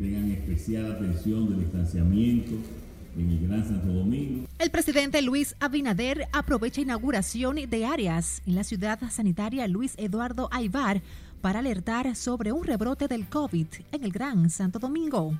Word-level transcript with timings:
tengan 0.00 0.30
especial 0.30 0.92
atención 0.92 1.50
del 1.50 1.60
distanciamiento 1.60 2.52
en 3.18 3.30
el 3.30 3.46
Gran 3.46 3.68
Santo 3.68 3.92
Domingo. 3.92 4.46
El 4.58 4.70
presidente 4.70 5.20
Luis 5.20 5.54
Abinader 5.60 6.26
aprovecha 6.32 6.80
inauguración 6.80 7.56
de 7.56 7.84
áreas 7.84 8.40
en 8.46 8.54
la 8.54 8.64
ciudad 8.64 8.98
sanitaria 9.10 9.68
Luis 9.68 9.94
Eduardo 9.98 10.48
Aibar 10.52 11.02
para 11.42 11.58
alertar 11.58 12.16
sobre 12.16 12.50
un 12.50 12.64
rebrote 12.64 13.08
del 13.08 13.26
COVID 13.26 13.66
en 13.92 14.04
el 14.04 14.10
Gran 14.10 14.48
Santo 14.48 14.78
Domingo. 14.78 15.34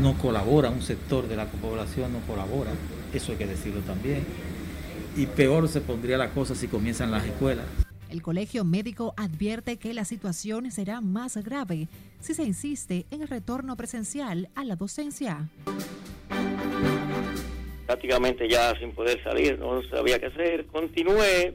No 0.00 0.16
colabora, 0.18 0.70
un 0.70 0.82
sector 0.82 1.26
de 1.26 1.36
la 1.36 1.46
población 1.46 2.12
no 2.12 2.20
colabora, 2.20 2.70
eso 3.12 3.32
hay 3.32 3.38
que 3.38 3.46
decirlo 3.48 3.80
también. 3.80 4.24
Y 5.16 5.26
peor 5.26 5.68
se 5.68 5.80
pondría 5.80 6.18
la 6.18 6.30
cosa 6.30 6.54
si 6.54 6.68
comienzan 6.68 7.10
las 7.10 7.24
escuelas. 7.24 7.66
El 8.12 8.20
colegio 8.20 8.62
médico 8.62 9.14
advierte 9.16 9.78
que 9.78 9.94
la 9.94 10.04
situación 10.04 10.70
será 10.70 11.00
más 11.00 11.38
grave 11.38 11.88
si 12.20 12.34
se 12.34 12.44
insiste 12.44 13.06
en 13.10 13.22
el 13.22 13.28
retorno 13.28 13.74
presencial 13.74 14.50
a 14.54 14.64
la 14.64 14.76
docencia. 14.76 15.48
Prácticamente 17.86 18.46
ya 18.50 18.78
sin 18.78 18.92
poder 18.92 19.22
salir, 19.24 19.58
no 19.58 19.82
sabía 19.84 20.18
qué 20.18 20.26
hacer. 20.26 20.66
Continué 20.66 21.54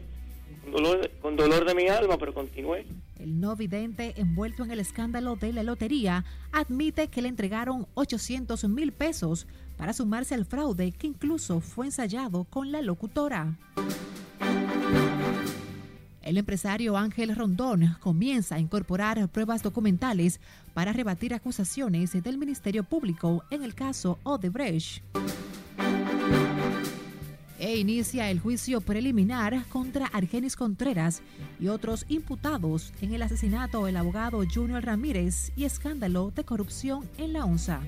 con 0.64 0.72
dolor, 0.72 1.12
con 1.22 1.36
dolor 1.36 1.64
de 1.64 1.76
mi 1.76 1.90
alma, 1.90 2.18
pero 2.18 2.34
continué. 2.34 2.88
El 3.20 3.40
no 3.40 3.56
vidente 3.56 4.16
envuelto 4.18 4.64
en 4.64 4.72
el 4.72 4.80
escándalo 4.80 5.36
de 5.36 5.54
la 5.54 5.62
lotería 5.62 6.26
admite 6.52 7.10
que 7.10 7.22
le 7.22 7.30
entregaron 7.30 7.86
800 7.94 8.68
mil 8.68 8.94
pesos 8.94 9.46
para 9.78 9.94
sumarse 9.94 10.34
al 10.34 10.46
fraude 10.46 10.92
que 10.92 11.06
incluso 11.06 11.60
fue 11.60 11.86
ensayado 11.86 12.46
con 12.46 12.72
la 12.72 12.82
locutora. 12.82 13.60
El 16.28 16.38
empresario 16.38 16.98
Ángel 16.98 17.34
Rondón 17.34 17.96
comienza 18.02 18.56
a 18.56 18.60
incorporar 18.60 19.30
pruebas 19.30 19.64
documentales 19.64 20.42
para 20.74 20.92
rebatir 20.92 21.34
acusaciones 21.34 22.22
del 22.22 22.38
Ministerio 22.38 22.84
Público 22.84 23.46
en 23.50 23.64
el 23.64 23.74
caso 23.74 24.20
Odebrecht. 24.24 25.02
E 27.60 27.78
inicia 27.78 28.30
el 28.30 28.42
juicio 28.42 28.82
preliminar 28.82 29.64
contra 29.70 30.08
Argenis 30.08 30.58
Contreras 30.58 31.22
y 31.62 31.70
otros 31.70 32.06
imputados 32.10 32.92
en 33.00 33.14
el 33.14 33.22
asesinato 33.22 33.86
del 33.86 33.96
abogado 33.96 34.44
Junior 34.54 34.84
Ramírez 34.84 35.54
y 35.56 35.64
escándalo 35.64 36.34
de 36.36 36.44
corrupción 36.44 37.10
en 37.18 37.32
la 37.32 37.46
ONSA. 37.46 37.80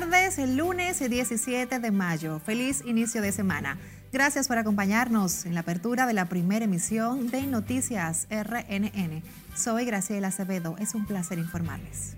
Tardes, 0.00 0.38
el 0.38 0.56
lunes 0.56 1.06
17 1.06 1.78
de 1.78 1.90
mayo. 1.90 2.40
Feliz 2.40 2.82
inicio 2.86 3.20
de 3.20 3.30
semana. 3.30 3.76
Gracias 4.10 4.48
por 4.48 4.56
acompañarnos 4.56 5.44
en 5.44 5.52
la 5.52 5.60
apertura 5.60 6.06
de 6.06 6.14
la 6.14 6.30
primera 6.30 6.64
emisión 6.64 7.28
de 7.28 7.42
Noticias 7.46 8.26
RNN. 8.30 9.22
Soy 9.54 9.84
Graciela 9.84 10.28
Acevedo, 10.28 10.76
es 10.78 10.94
un 10.94 11.04
placer 11.04 11.38
informarles. 11.38 12.16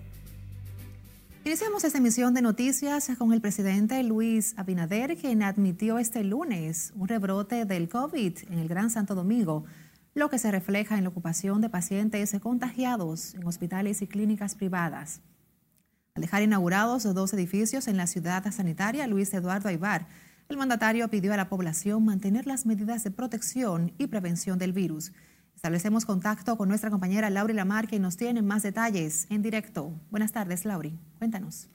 Iniciamos 1.43 1.83
esta 1.83 1.97
emisión 1.97 2.33
de 2.33 2.41
noticias 2.41 3.11
con 3.17 3.33
el 3.33 3.41
presidente 3.41 4.01
Luis 4.03 4.53
Abinader, 4.55 5.17
quien 5.17 5.43
admitió 5.43 5.99
este 5.99 6.23
lunes 6.23 6.93
un 6.95 7.09
rebrote 7.09 7.65
del 7.65 7.89
COVID 7.89 8.37
en 8.51 8.59
el 8.59 8.69
Gran 8.69 8.89
Santo 8.89 9.15
Domingo, 9.15 9.65
lo 10.13 10.29
que 10.29 10.39
se 10.39 10.49
refleja 10.49 10.97
en 10.97 11.03
la 11.03 11.09
ocupación 11.09 11.59
de 11.59 11.67
pacientes 11.67 12.33
contagiados 12.41 13.33
en 13.33 13.45
hospitales 13.45 14.01
y 14.01 14.07
clínicas 14.07 14.55
privadas. 14.55 15.19
Al 16.15 16.21
dejar 16.21 16.43
inaugurados 16.43 17.03
dos 17.03 17.33
edificios 17.33 17.89
en 17.89 17.97
la 17.97 18.07
ciudad 18.07 18.49
sanitaria 18.49 19.05
Luis 19.05 19.33
Eduardo 19.33 19.67
Aibar, 19.67 20.07
el 20.47 20.55
mandatario 20.55 21.09
pidió 21.09 21.33
a 21.33 21.37
la 21.37 21.49
población 21.49 22.05
mantener 22.05 22.47
las 22.47 22.65
medidas 22.65 23.03
de 23.03 23.11
protección 23.11 23.91
y 23.97 24.07
prevención 24.07 24.57
del 24.57 24.71
virus. 24.71 25.11
Establecemos 25.57 26.05
contacto 26.05 26.55
con 26.55 26.69
nuestra 26.69 26.89
compañera 26.89 27.29
Lauri 27.29 27.53
Lamar, 27.53 27.87
que 27.87 27.99
nos 27.99 28.15
tiene 28.15 28.41
más 28.41 28.63
detalles 28.63 29.27
en 29.29 29.41
directo. 29.41 29.91
Buenas 30.09 30.31
tardes, 30.31 30.63
Lauri. 30.63 30.97
Cuéntanos. 31.17 31.67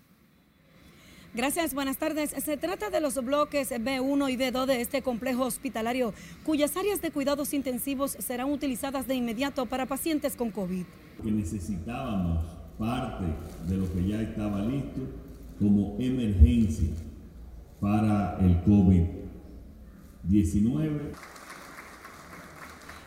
Gracias, 1.34 1.74
buenas 1.74 1.98
tardes. 1.98 2.30
Se 2.30 2.56
trata 2.56 2.88
de 2.88 3.02
los 3.02 3.22
bloques 3.22 3.70
B1 3.70 4.32
y 4.32 4.36
B2 4.38 4.64
de 4.64 4.80
este 4.80 5.02
complejo 5.02 5.44
hospitalario, 5.44 6.14
cuyas 6.44 6.74
áreas 6.78 7.02
de 7.02 7.10
cuidados 7.10 7.52
intensivos 7.52 8.12
serán 8.12 8.50
utilizadas 8.50 9.06
de 9.06 9.16
inmediato 9.16 9.66
para 9.66 9.84
pacientes 9.84 10.34
con 10.34 10.50
COVID. 10.50 10.86
Que 11.22 11.30
necesitábamos 11.30 12.59
parte 12.80 13.26
de 13.68 13.76
lo 13.76 13.92
que 13.92 14.08
ya 14.08 14.20
estaba 14.22 14.62
listo 14.62 15.02
como 15.58 15.96
emergencia 16.00 16.88
para 17.78 18.38
el 18.40 18.64
COVID-19. 18.64 21.12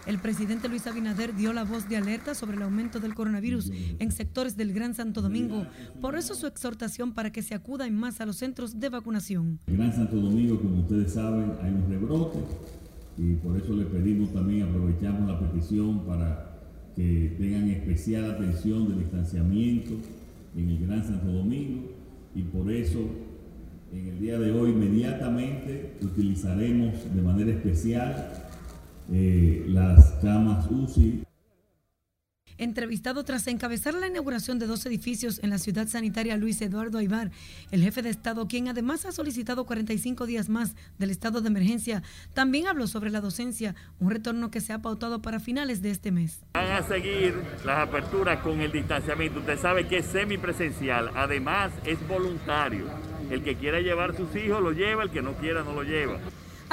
El 0.05 0.19
presidente 0.19 0.69
Luis 0.69 0.85
Abinader 0.85 1.33
dio 1.33 1.53
la 1.53 1.63
voz 1.63 1.89
de 1.89 1.97
alerta 1.97 2.35
sobre 2.35 2.57
el 2.57 2.63
aumento 2.63 2.99
del 2.99 3.15
coronavirus 3.15 3.71
en 3.99 4.11
sectores 4.11 4.57
del 4.57 4.73
Gran 4.73 4.93
Santo 4.93 5.21
Domingo. 5.21 5.65
Por 6.01 6.17
eso 6.17 6.35
su 6.35 6.45
exhortación 6.45 7.13
para 7.13 7.31
que 7.31 7.41
se 7.41 7.55
acuda 7.55 7.87
en 7.87 7.95
más 7.95 8.19
a 8.21 8.27
los 8.27 8.35
centros 8.35 8.79
de 8.79 8.89
vacunación. 8.89 9.59
En 9.65 9.77
Gran 9.77 9.93
Santo 9.93 10.17
Domingo, 10.17 10.59
como 10.59 10.81
ustedes 10.81 11.13
saben, 11.13 11.53
hay 11.61 11.71
un 11.71 11.89
rebrote 11.89 12.37
y 13.17 13.33
por 13.35 13.57
eso 13.57 13.73
le 13.73 13.85
pedimos 13.85 14.31
también, 14.33 14.69
aprovechamos 14.69 15.27
la 15.27 15.39
petición 15.39 16.05
para 16.05 16.52
que 16.95 17.35
tengan 17.37 17.69
especial 17.69 18.31
atención 18.31 18.87
del 18.87 18.99
distanciamiento 18.99 19.93
en 20.55 20.69
el 20.69 20.85
Gran 20.85 21.03
Santo 21.03 21.31
Domingo 21.31 21.91
y 22.35 22.41
por 22.43 22.71
eso 22.71 22.99
en 23.91 24.07
el 24.07 24.19
día 24.19 24.39
de 24.39 24.51
hoy 24.51 24.71
inmediatamente 24.71 25.93
utilizaremos 26.01 26.93
de 27.13 27.21
manera 27.21 27.51
especial 27.51 28.31
eh, 29.11 29.65
las 29.67 30.13
camas 30.21 30.69
UCI 30.69 31.23
Entrevistado 32.57 33.23
tras 33.23 33.47
encabezar 33.47 33.93
la 33.93 34.07
inauguración 34.07 34.59
de 34.59 34.67
dos 34.67 34.85
edificios 34.85 35.39
en 35.43 35.49
la 35.49 35.57
ciudad 35.57 35.87
sanitaria 35.87 36.37
Luis 36.37 36.61
Eduardo 36.61 36.97
Aibar, 36.97 37.31
el 37.71 37.81
jefe 37.81 38.01
de 38.01 38.09
Estado, 38.09 38.47
quien 38.47 38.67
además 38.67 39.05
ha 39.05 39.11
solicitado 39.11 39.65
45 39.65 40.25
días 40.25 40.49
más 40.49 40.75
del 40.99 41.09
estado 41.09 41.41
de 41.41 41.47
emergencia, 41.47 42.03
también 42.33 42.67
habló 42.67 42.87
sobre 42.87 43.09
la 43.09 43.21
docencia, 43.21 43.75
un 43.99 44.11
retorno 44.11 44.51
que 44.51 44.61
se 44.61 44.73
ha 44.73 44.81
pautado 44.81 45.21
para 45.21 45.39
finales 45.39 45.81
de 45.81 45.91
este 45.91 46.11
mes. 46.11 46.41
Van 46.53 46.71
a 46.71 46.83
seguir 46.83 47.35
las 47.65 47.87
aperturas 47.87 48.41
con 48.41 48.61
el 48.61 48.71
distanciamiento. 48.71 49.39
Usted 49.39 49.59
sabe 49.59 49.87
que 49.87 49.97
es 49.97 50.05
semipresencial, 50.05 51.11
además 51.15 51.71
es 51.85 52.05
voluntario. 52.07 52.85
El 53.29 53.43
que 53.43 53.55
quiera 53.55 53.79
llevar 53.79 54.15
sus 54.15 54.35
hijos 54.35 54.61
lo 54.61 54.71
lleva, 54.71 55.03
el 55.03 55.09
que 55.09 55.21
no 55.21 55.33
quiera 55.33 55.63
no 55.63 55.73
lo 55.73 55.83
lleva. 55.83 56.19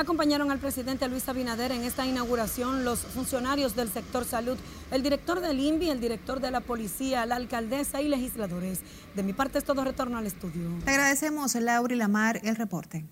Acompañaron 0.00 0.50
al 0.50 0.58
presidente 0.58 1.06
Luis 1.08 1.28
Abinader 1.28 1.72
en 1.72 1.82
esta 1.82 2.06
inauguración 2.06 2.86
los 2.86 3.00
funcionarios 3.00 3.76
del 3.76 3.90
sector 3.90 4.24
salud, 4.24 4.56
el 4.90 5.02
director 5.02 5.40
del 5.40 5.60
INVI, 5.60 5.90
el 5.90 6.00
director 6.00 6.40
de 6.40 6.50
la 6.50 6.62
policía, 6.62 7.26
la 7.26 7.36
alcaldesa 7.36 8.00
y 8.00 8.08
legisladores. 8.08 8.80
De 9.14 9.22
mi 9.22 9.34
parte 9.34 9.58
es 9.58 9.64
todo 9.64 9.84
retorno 9.84 10.16
al 10.16 10.26
estudio. 10.26 10.70
Te 10.86 10.92
agradecemos, 10.92 11.54
Laura 11.54 11.92
y 11.92 11.98
Lamar, 11.98 12.40
el 12.44 12.56
reporte. 12.56 13.04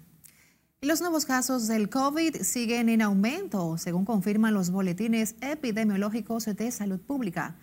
Los 0.81 1.03
nuevos 1.03 1.27
casos 1.27 1.69
del 1.69 1.91
COVID 1.91 2.37
siguen 2.41 2.89
en 2.89 3.03
aumento, 3.03 3.77
según 3.77 4.07
confirman 4.07 4.55
los 4.55 4.71
boletines 4.71 5.35
epidemiológicos 5.43 6.47
de 6.47 6.71
salud 6.71 7.01
pública. 7.01 7.57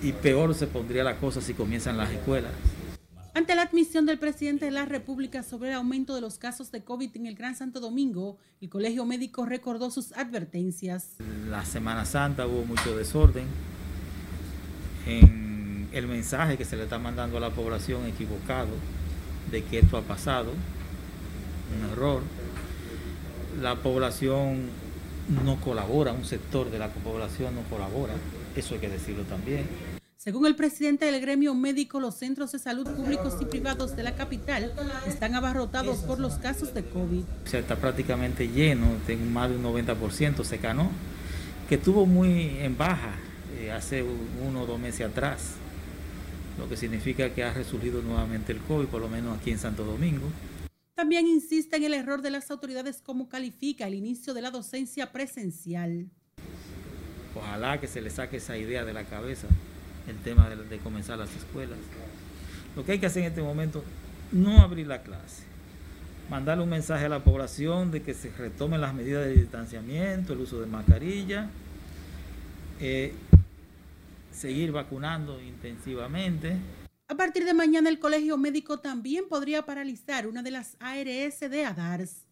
y 0.01 0.13
peor 0.13 0.53
se 0.55 0.67
pondría 0.67 1.03
la 1.03 1.17
cosa 1.17 1.41
si 1.41 1.53
comienzan 1.53 1.97
las 1.97 2.11
escuelas. 2.11 2.51
Ante 3.33 3.55
la 3.55 3.61
admisión 3.61 4.05
del 4.05 4.19
presidente 4.19 4.65
de 4.65 4.71
la 4.71 4.85
República 4.85 5.43
sobre 5.43 5.69
el 5.69 5.75
aumento 5.75 6.15
de 6.15 6.21
los 6.21 6.37
casos 6.37 6.71
de 6.71 6.83
COVID 6.83 7.15
en 7.15 7.27
el 7.27 7.35
Gran 7.35 7.55
Santo 7.55 7.79
Domingo, 7.79 8.37
el 8.59 8.69
Colegio 8.69 9.05
Médico 9.05 9.45
recordó 9.45 9.91
sus 9.91 10.11
advertencias. 10.13 11.15
La 11.49 11.63
Semana 11.63 12.05
Santa 12.05 12.47
hubo 12.47 12.65
mucho 12.65 12.97
desorden 12.97 13.45
en 15.05 15.87
el 15.93 16.07
mensaje 16.07 16.57
que 16.57 16.65
se 16.65 16.75
le 16.75 16.83
está 16.83 16.99
mandando 16.99 17.37
a 17.37 17.39
la 17.39 17.51
población 17.51 18.05
equivocado 18.07 18.69
de 19.51 19.63
que 19.63 19.79
esto 19.79 19.97
ha 19.97 20.01
pasado, 20.01 20.51
un 21.77 21.91
error. 21.91 22.21
La 23.61 23.75
población 23.75 24.69
no 25.43 25.59
colabora, 25.61 26.13
un 26.13 26.25
sector 26.25 26.71
de 26.71 26.79
la 26.79 26.89
población 26.89 27.55
no 27.55 27.61
colabora, 27.63 28.13
eso 28.55 28.73
hay 28.73 28.79
que 28.79 28.89
decirlo 28.89 29.23
también. 29.23 29.65
Según 30.17 30.45
el 30.45 30.55
presidente 30.55 31.05
del 31.05 31.21
gremio 31.21 31.55
médico, 31.55 32.01
los 32.01 32.15
centros 32.15 32.51
de 32.51 32.59
salud 32.59 32.85
públicos 32.89 33.37
y 33.39 33.45
privados 33.45 33.95
de 33.95 34.03
la 34.03 34.15
capital 34.15 34.73
están 35.07 35.33
abarrotados 35.33 35.99
por 35.99 36.19
los 36.19 36.33
casos 36.33 36.73
de 36.73 36.83
COVID. 36.83 37.23
O 37.45 37.47
sea, 37.47 37.61
está 37.61 37.77
prácticamente 37.77 38.49
lleno, 38.49 38.87
tengo 39.07 39.23
más 39.25 39.49
de 39.49 39.55
un 39.55 39.63
90% 39.63 40.43
se 40.43 40.57
ganó, 40.57 40.91
que 41.69 41.75
estuvo 41.75 42.05
muy 42.05 42.57
en 42.59 42.77
baja 42.77 43.13
eh, 43.57 43.71
hace 43.71 44.03
uno 44.45 44.63
o 44.63 44.65
dos 44.65 44.77
meses 44.77 45.07
atrás, 45.07 45.53
lo 46.59 46.67
que 46.67 46.75
significa 46.75 47.33
que 47.33 47.43
ha 47.43 47.53
resurgido 47.53 48.01
nuevamente 48.01 48.51
el 48.51 48.59
COVID, 48.59 48.87
por 48.87 49.01
lo 49.01 49.07
menos 49.07 49.37
aquí 49.37 49.51
en 49.51 49.59
Santo 49.59 49.85
Domingo. 49.85 50.27
También 50.93 51.25
insiste 51.25 51.77
en 51.77 51.85
el 51.85 51.93
error 51.93 52.21
de 52.21 52.29
las 52.29 52.51
autoridades 52.51 53.01
como 53.01 53.29
califica 53.29 53.87
el 53.87 53.93
inicio 53.93 54.33
de 54.33 54.41
la 54.41 54.51
docencia 54.51 55.13
presencial. 55.13 56.09
Ojalá 57.33 57.79
que 57.79 57.87
se 57.87 58.01
le 58.01 58.09
saque 58.09 58.37
esa 58.37 58.57
idea 58.57 58.83
de 58.83 58.91
la 58.91 59.05
cabeza, 59.05 59.47
el 60.09 60.17
tema 60.17 60.49
de, 60.49 60.77
comenzar 60.79 61.17
las 61.17 61.33
escuelas. 61.33 61.77
Lo 62.75 62.83
que 62.83 62.91
hay 62.91 62.99
que 62.99 63.05
hacer 63.05 63.23
en 63.23 63.29
este 63.29 63.41
momento, 63.41 63.81
no 64.33 64.59
abrir 64.59 64.87
la 64.87 65.01
clase, 65.01 65.43
mandarle 66.29 66.63
un 66.63 66.69
mensaje 66.69 67.05
a 67.05 67.09
la 67.09 67.23
población 67.23 67.91
de 67.91 68.01
que 68.01 68.13
se 68.13 68.31
retomen 68.31 68.81
las 68.81 68.93
medidas 68.93 69.25
de 69.25 69.35
distanciamiento, 69.35 70.33
el 70.33 70.39
uso 70.39 70.59
de 70.59 70.67
mascarilla, 70.67 71.49
eh, 72.81 73.13
seguir 74.39 74.71
vacunando 74.71 75.41
intensivamente, 75.41 76.57
a 77.11 77.15
partir 77.15 77.43
de 77.43 77.55
mañana 77.55 77.89
el 77.89 77.97
Colegio 77.97 78.37
Médico 78.37 78.79
también 78.79 79.27
podría 79.27 79.65
paralizar 79.65 80.27
una 80.27 80.43
de 80.43 80.51
las 80.51 80.77
ARS 80.79 81.39
de 81.39 81.65
ADARS. 81.65 82.27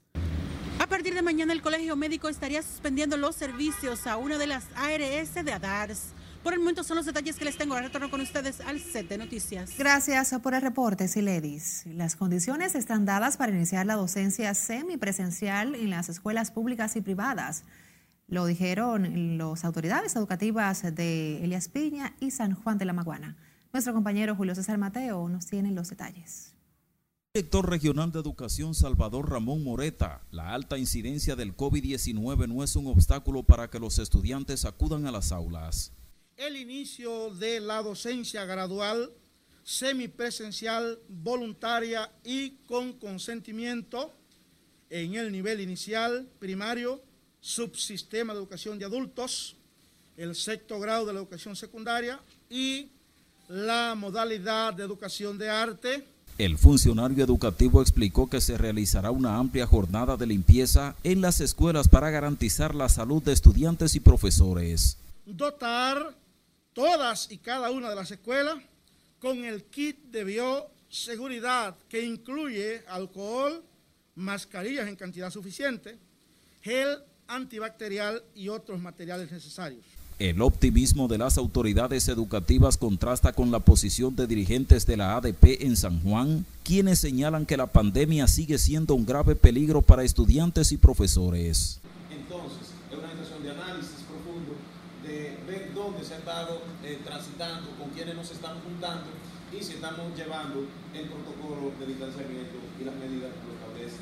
A 0.80 0.86
partir 0.86 1.16
de 1.16 1.24
mañana 1.24 1.52
el 1.52 1.64
Colegio 1.64 1.96
Médico 1.96 2.30
estaría 2.30 2.62
suspendiendo 2.62 3.18
los 3.18 3.36
servicios 3.36 4.06
a 4.06 4.18
una 4.18 4.38
de 4.38 4.46
las 4.46 4.66
ARS 4.76 5.44
de 5.44 5.52
ADARS. 5.52 6.14
Por 6.44 6.54
el 6.54 6.60
momento 6.60 6.84
son 6.84 6.98
los 6.98 7.08
detalles 7.08 7.38
que 7.38 7.46
les 7.46 7.58
tengo. 7.58 7.74
Ahora 7.74 7.88
retorno 7.88 8.12
con 8.12 8.22
ustedes 8.22 8.62
al 8.62 8.80
set 8.80 9.10
de 9.10 9.18
noticias. 9.18 9.76
Gracias 9.78 10.34
por 10.44 10.54
el 10.54 10.62
reporte, 10.62 11.08
Siledis. 11.08 11.86
Las 11.88 12.16
condiciones 12.16 12.76
están 12.76 13.06
dadas 13.06 13.36
para 13.36 13.52
iniciar 13.52 13.88
la 13.88 13.96
docencia 13.96 14.54
semipresencial 14.54 15.74
en 15.74 15.90
las 15.90 16.08
escuelas 16.08 16.52
públicas 16.52 16.96
y 16.96 17.02
privadas. 17.02 17.64
Lo 18.30 18.46
dijeron 18.46 19.38
las 19.38 19.64
autoridades 19.64 20.14
educativas 20.18 20.84
de 20.94 21.42
Elias 21.46 21.70
Piña 21.70 22.14
y 22.20 22.32
San 22.32 22.56
Juan 22.56 22.78
de 22.78 22.84
la 22.84 22.92
Maguana. 22.92 23.38
Nuestro 23.72 23.94
compañero 23.94 24.36
Julio 24.36 24.54
César 24.54 24.78
Mateo 24.78 25.30
nos 25.30 25.46
tiene 25.46 25.72
los 25.72 25.90
detalles. 25.90 26.54
Director 27.34 27.70
Regional 27.70 28.12
de 28.12 28.20
Educación 28.20 28.76
Salvador 28.76 29.30
Ramón 29.30 29.64
Moreta, 29.64 30.24
la 30.32 30.54
alta 30.54 30.78
incidencia 30.78 31.38
del 31.38 31.56
COVID-19 31.56 32.50
no 32.50 32.66
es 32.66 32.76
un 32.76 32.88
obstáculo 32.88 33.44
para 33.44 33.70
que 33.70 33.80
los 33.80 33.98
estudiantes 33.98 34.66
acudan 34.66 35.06
a 35.06 35.12
las 35.12 35.32
aulas. 35.32 35.94
El 36.36 36.58
inicio 36.58 37.34
de 37.36 37.62
la 37.62 37.82
docencia 37.82 38.44
gradual, 38.44 39.14
semipresencial, 39.64 41.00
voluntaria 41.08 42.12
y 42.26 42.58
con 42.68 42.92
consentimiento 42.92 44.14
en 44.90 45.16
el 45.16 45.32
nivel 45.32 45.62
inicial, 45.62 46.30
primario, 46.40 47.07
subsistema 47.48 48.34
de 48.34 48.40
educación 48.40 48.78
de 48.78 48.84
adultos, 48.84 49.56
el 50.18 50.36
sexto 50.36 50.82
grado 50.82 51.06
de 51.06 51.14
la 51.14 51.20
educación 51.20 51.56
secundaria 51.56 52.20
y 52.50 52.90
la 53.48 53.96
modalidad 53.96 54.74
de 54.74 54.84
educación 54.84 55.38
de 55.38 55.50
arte. 55.50 56.06
El 56.38 56.58
funcionario 56.58 57.24
educativo 57.24 57.82
explicó 57.82 58.30
que 58.30 58.42
se 58.42 58.58
realizará 58.58 59.12
una 59.12 59.38
amplia 59.38 59.66
jornada 59.66 60.18
de 60.18 60.28
limpieza 60.28 60.98
en 61.06 61.22
las 61.22 61.40
escuelas 61.40 61.88
para 61.88 62.10
garantizar 62.10 62.76
la 62.76 62.90
salud 62.90 63.24
de 63.24 63.32
estudiantes 63.32 63.96
y 63.96 64.02
profesores. 64.02 64.98
Dotar 65.26 66.16
todas 66.74 67.32
y 67.32 67.38
cada 67.38 67.72
una 67.72 67.90
de 67.90 67.96
las 67.96 68.12
escuelas 68.12 68.58
con 69.20 69.46
el 69.46 69.64
kit 69.64 69.98
de 70.12 70.26
bioseguridad 70.26 71.78
que 71.88 72.04
incluye 72.04 72.84
alcohol, 72.90 73.64
mascarillas 74.16 74.90
en 74.90 74.98
cantidad 74.98 75.32
suficiente, 75.32 75.98
gel 76.62 77.07
antibacterial 77.28 78.24
y 78.36 78.50
otros 78.50 78.80
materiales 78.82 79.32
necesarios. 79.32 79.84
El 80.20 80.42
optimismo 80.42 81.08
de 81.08 81.20
las 81.20 81.38
autoridades 81.38 82.08
educativas 82.08 82.76
contrasta 82.76 83.34
con 83.34 83.52
la 83.52 83.60
posición 83.60 84.16
de 84.16 84.26
dirigentes 84.26 84.88
de 84.88 84.98
la 84.98 85.16
ADP 85.16 85.62
en 85.62 85.78
San 85.78 86.02
Juan, 86.02 86.44
quienes 86.64 86.98
señalan 86.98 87.46
que 87.46 87.56
la 87.56 87.68
pandemia 87.68 88.28
sigue 88.28 88.58
siendo 88.58 88.96
un 88.96 89.06
grave 89.06 89.36
peligro 89.36 89.84
para 89.84 90.04
estudiantes 90.04 90.72
y 90.72 90.78
profesores. 90.78 91.80
Entonces, 92.10 92.74
es 92.90 92.98
una 92.98 93.12
situación 93.12 93.44
de 93.44 93.52
análisis 93.52 94.02
profundo, 94.10 94.58
de 95.04 95.38
ver 95.46 95.72
dónde 95.76 96.04
se 96.04 96.16
ha 96.16 96.18
estado 96.18 96.64
eh, 96.84 96.98
transitando, 97.06 97.70
con 97.78 97.92
quiénes 97.92 98.16
nos 98.16 98.32
estamos 98.32 98.64
juntando 98.64 99.06
y 99.54 99.64
si 99.64 99.74
estamos 99.74 100.18
llevando 100.18 100.66
el 100.98 101.06
protocolo 101.08 101.72
de 101.80 101.86
distanciamiento 101.86 102.58
y 102.82 102.84
las 102.86 102.96
medidas 102.96 103.32
que 103.38 103.46
lo 103.46 103.54
establece 103.54 104.02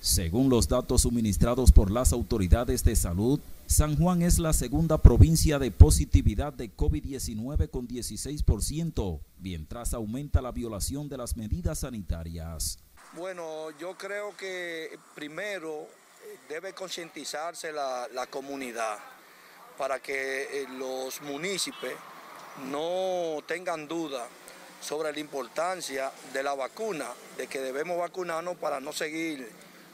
Según 0.00 0.50
los 0.50 0.68
datos 0.68 1.02
suministrados 1.02 1.72
por 1.72 1.90
las 1.90 2.12
autoridades 2.12 2.84
de 2.84 2.94
salud, 2.94 3.40
San 3.66 3.96
Juan 3.96 4.20
es 4.20 4.38
la 4.38 4.52
segunda 4.52 4.98
provincia 4.98 5.58
de 5.58 5.70
positividad 5.70 6.52
de 6.52 6.70
COVID-19 6.76 7.70
con 7.70 7.88
16%, 7.88 9.20
mientras 9.38 9.94
aumenta 9.94 10.42
la 10.42 10.52
violación 10.52 11.08
de 11.08 11.16
las 11.16 11.38
medidas 11.38 11.80
sanitarias. 11.80 12.78
Bueno, 13.14 13.70
yo 13.78 13.96
creo 13.96 14.36
que 14.36 14.98
primero 15.14 15.88
debe 16.48 16.74
concientizarse 16.74 17.72
la, 17.72 18.06
la, 18.12 18.26
comunidad 18.26 18.98
para 19.78 20.00
que 20.00 20.62
eh, 20.62 20.66
los 20.78 21.22
municipios 21.22 21.94
no 22.70 23.42
tengan 23.46 23.88
duda 23.88 24.26
sobre 24.84 25.12
la 25.12 25.18
importancia 25.18 26.12
de 26.32 26.42
la 26.42 26.54
vacuna, 26.54 27.06
de 27.38 27.46
que 27.46 27.60
debemos 27.60 27.98
vacunarnos 27.98 28.56
para 28.56 28.80
no 28.80 28.92
seguir 28.92 29.48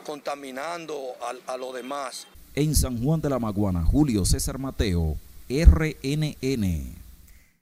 contaminando 0.04 0.98
a, 1.46 1.52
a 1.52 1.56
los 1.56 1.74
demás. 1.74 2.26
En 2.54 2.74
San 2.74 3.02
Juan 3.02 3.20
de 3.20 3.30
la 3.30 3.38
Maguana, 3.38 3.84
Julio 3.84 4.24
César 4.24 4.58
Mateo, 4.58 5.16
RNN. 5.48 7.00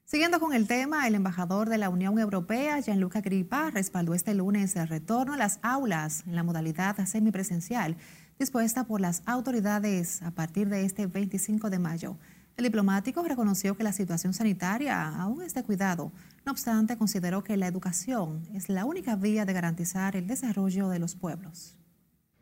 Siguiendo 0.05 0.41
con 0.41 0.55
el 0.55 0.67
tema, 0.67 1.07
el 1.07 1.15
embajador 1.15 1.69
de 1.69 1.77
la 1.77 1.91
Unión 1.91 2.19
Europea, 2.19 2.81
Gianluca 2.81 3.21
Gripa, 3.21 3.71
respaldó 3.71 4.15
este 4.15 4.33
lunes 4.33 4.75
el 4.77 4.89
retorno 4.89 5.35
a 5.35 5.37
las 5.37 5.59
aulas 5.61 6.25
en 6.27 6.35
la 6.35 6.43
modalidad 6.43 6.97
semipresencial 7.07 7.97
dispuesta 8.39 8.85
por 8.85 9.01
las 9.01 9.23
autoridades 9.27 10.23
a 10.23 10.31
partir 10.31 10.69
de 10.69 10.85
este 10.85 11.07
25 11.07 11.71
de 11.71 11.79
mayo. 11.79 12.17
El 12.59 12.65
diplomático 12.65 13.23
reconoció 13.23 13.77
que 13.77 13.85
la 13.85 13.93
situación 13.93 14.35
sanitaria 14.35 15.11
aún 15.11 15.43
es 15.43 15.55
de 15.55 15.63
cuidado. 15.63 16.11
No 16.45 16.51
obstante, 16.51 16.99
consideró 16.99 17.45
que 17.45 17.57
la 17.57 17.69
educación 17.69 18.43
es 18.53 18.69
la 18.69 18.85
única 18.85 19.15
vía 19.15 19.45
de 19.45 19.53
garantizar 19.53 20.17
el 20.17 20.27
desarrollo 20.27 20.89
de 20.89 20.99
los 20.99 21.15
pueblos. 21.15 21.77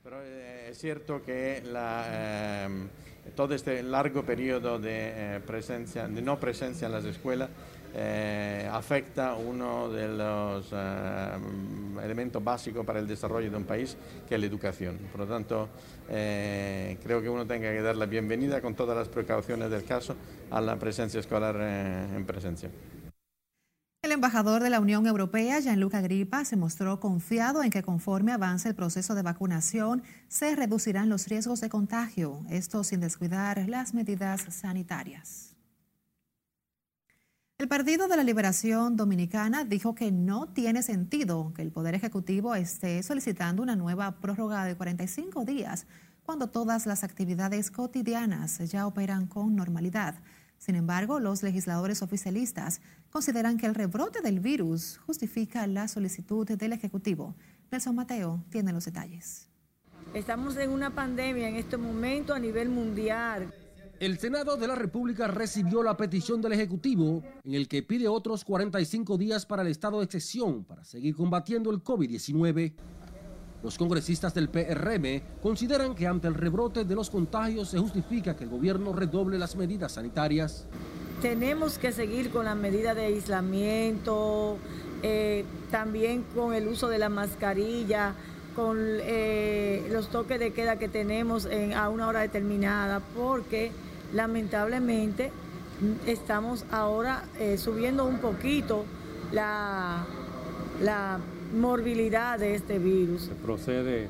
Pero 0.02 0.22
eh, 0.22 0.70
es 0.70 0.78
cierto 0.78 1.22
que 1.22 1.62
la, 1.66 2.06
eh, 2.08 2.88
todo 3.34 3.54
este 3.54 3.82
largo 3.82 4.24
periodo 4.24 4.78
de, 4.78 5.36
eh, 5.36 5.40
presencia, 5.46 6.08
de 6.08 6.22
no 6.22 6.40
presencia 6.40 6.86
en 6.86 6.92
las 6.92 7.04
escuelas 7.04 7.50
eh, 7.94 8.68
afecta 8.70 9.34
uno 9.34 9.88
de 9.88 10.08
los 10.08 10.68
eh, 10.72 11.28
elementos 12.02 12.42
básicos 12.42 12.84
para 12.84 12.98
el 12.98 13.06
desarrollo 13.06 13.50
de 13.50 13.56
un 13.56 13.64
país, 13.64 13.96
que 14.28 14.34
es 14.34 14.40
la 14.40 14.46
educación. 14.46 14.98
Por 15.10 15.20
lo 15.22 15.26
tanto, 15.26 15.68
eh, 16.08 16.98
creo 17.02 17.22
que 17.22 17.28
uno 17.28 17.46
tenga 17.46 17.70
que 17.70 17.82
dar 17.82 17.96
la 17.96 18.06
bienvenida 18.06 18.60
con 18.60 18.74
todas 18.74 18.96
las 18.96 19.08
precauciones 19.08 19.70
del 19.70 19.84
caso 19.84 20.14
a 20.50 20.60
la 20.60 20.76
presencia 20.76 21.20
escolar 21.20 21.56
en 21.56 22.24
presencia. 22.24 22.70
El 24.06 24.12
embajador 24.12 24.62
de 24.62 24.70
la 24.70 24.78
Unión 24.78 25.04
Europea, 25.08 25.58
Gianluca 25.58 26.00
Gripa, 26.00 26.44
se 26.44 26.56
mostró 26.56 27.00
confiado 27.00 27.64
en 27.64 27.70
que 27.70 27.82
conforme 27.82 28.30
avance 28.30 28.68
el 28.68 28.76
proceso 28.76 29.16
de 29.16 29.22
vacunación, 29.22 30.04
se 30.28 30.54
reducirán 30.54 31.08
los 31.08 31.26
riesgos 31.26 31.60
de 31.60 31.68
contagio, 31.68 32.44
esto 32.48 32.84
sin 32.84 33.00
descuidar 33.00 33.68
las 33.68 33.94
medidas 33.94 34.46
sanitarias. 34.50 35.55
El 37.58 37.68
Partido 37.68 38.06
de 38.06 38.18
la 38.18 38.22
Liberación 38.22 38.96
Dominicana 38.98 39.64
dijo 39.64 39.94
que 39.94 40.12
no 40.12 40.46
tiene 40.46 40.82
sentido 40.82 41.54
que 41.54 41.62
el 41.62 41.72
Poder 41.72 41.94
Ejecutivo 41.94 42.54
esté 42.54 43.02
solicitando 43.02 43.62
una 43.62 43.76
nueva 43.76 44.20
prórroga 44.20 44.66
de 44.66 44.76
45 44.76 45.46
días 45.46 45.86
cuando 46.22 46.48
todas 46.48 46.84
las 46.84 47.02
actividades 47.02 47.70
cotidianas 47.70 48.58
ya 48.70 48.86
operan 48.86 49.26
con 49.26 49.56
normalidad. 49.56 50.16
Sin 50.58 50.74
embargo, 50.74 51.18
los 51.18 51.42
legisladores 51.42 52.02
oficialistas 52.02 52.82
consideran 53.08 53.56
que 53.56 53.64
el 53.64 53.74
rebrote 53.74 54.20
del 54.20 54.40
virus 54.40 54.98
justifica 55.06 55.66
la 55.66 55.88
solicitud 55.88 56.46
del 56.46 56.74
Ejecutivo. 56.74 57.34
Nelson 57.70 57.94
Mateo 57.94 58.44
tiene 58.50 58.70
los 58.70 58.84
detalles. 58.84 59.48
Estamos 60.12 60.58
en 60.58 60.68
una 60.68 60.94
pandemia 60.94 61.48
en 61.48 61.56
este 61.56 61.78
momento 61.78 62.34
a 62.34 62.38
nivel 62.38 62.68
mundial. 62.68 63.50
El 63.98 64.18
Senado 64.18 64.58
de 64.58 64.68
la 64.68 64.74
República 64.74 65.26
recibió 65.26 65.82
la 65.82 65.96
petición 65.96 66.42
del 66.42 66.52
Ejecutivo 66.52 67.22
en 67.44 67.54
el 67.54 67.66
que 67.66 67.82
pide 67.82 68.08
otros 68.08 68.44
45 68.44 69.16
días 69.16 69.46
para 69.46 69.62
el 69.62 69.68
estado 69.68 70.00
de 70.00 70.04
excepción 70.04 70.64
para 70.64 70.84
seguir 70.84 71.16
combatiendo 71.16 71.70
el 71.70 71.82
COVID-19. 71.82 72.74
Los 73.62 73.78
congresistas 73.78 74.34
del 74.34 74.50
PRM 74.50 75.40
consideran 75.40 75.94
que 75.94 76.06
ante 76.06 76.28
el 76.28 76.34
rebrote 76.34 76.84
de 76.84 76.94
los 76.94 77.08
contagios 77.08 77.70
se 77.70 77.78
justifica 77.78 78.36
que 78.36 78.44
el 78.44 78.50
gobierno 78.50 78.92
redoble 78.92 79.38
las 79.38 79.56
medidas 79.56 79.92
sanitarias. 79.92 80.66
Tenemos 81.22 81.78
que 81.78 81.90
seguir 81.90 82.28
con 82.28 82.44
las 82.44 82.56
medidas 82.56 82.94
de 82.96 83.06
aislamiento, 83.06 84.58
eh, 85.02 85.46
también 85.70 86.22
con 86.34 86.52
el 86.52 86.68
uso 86.68 86.90
de 86.90 86.98
la 86.98 87.08
mascarilla, 87.08 88.12
con 88.54 88.76
eh, 88.78 89.88
los 89.90 90.08
toques 90.08 90.38
de 90.38 90.52
queda 90.52 90.78
que 90.78 90.88
tenemos 90.88 91.48
a 91.74 91.88
una 91.88 92.08
hora 92.08 92.20
determinada, 92.20 93.00
porque 93.16 93.72
lamentablemente 94.14 95.30
estamos 96.06 96.64
ahora 96.70 97.24
eh, 97.38 97.58
subiendo 97.58 98.06
un 98.06 98.18
poquito 98.18 98.84
la, 99.32 100.04
la 100.82 101.18
morbilidad 101.54 102.38
de 102.38 102.54
este 102.54 102.78
virus. 102.78 103.22
Se 103.22 103.34
procede 103.34 104.08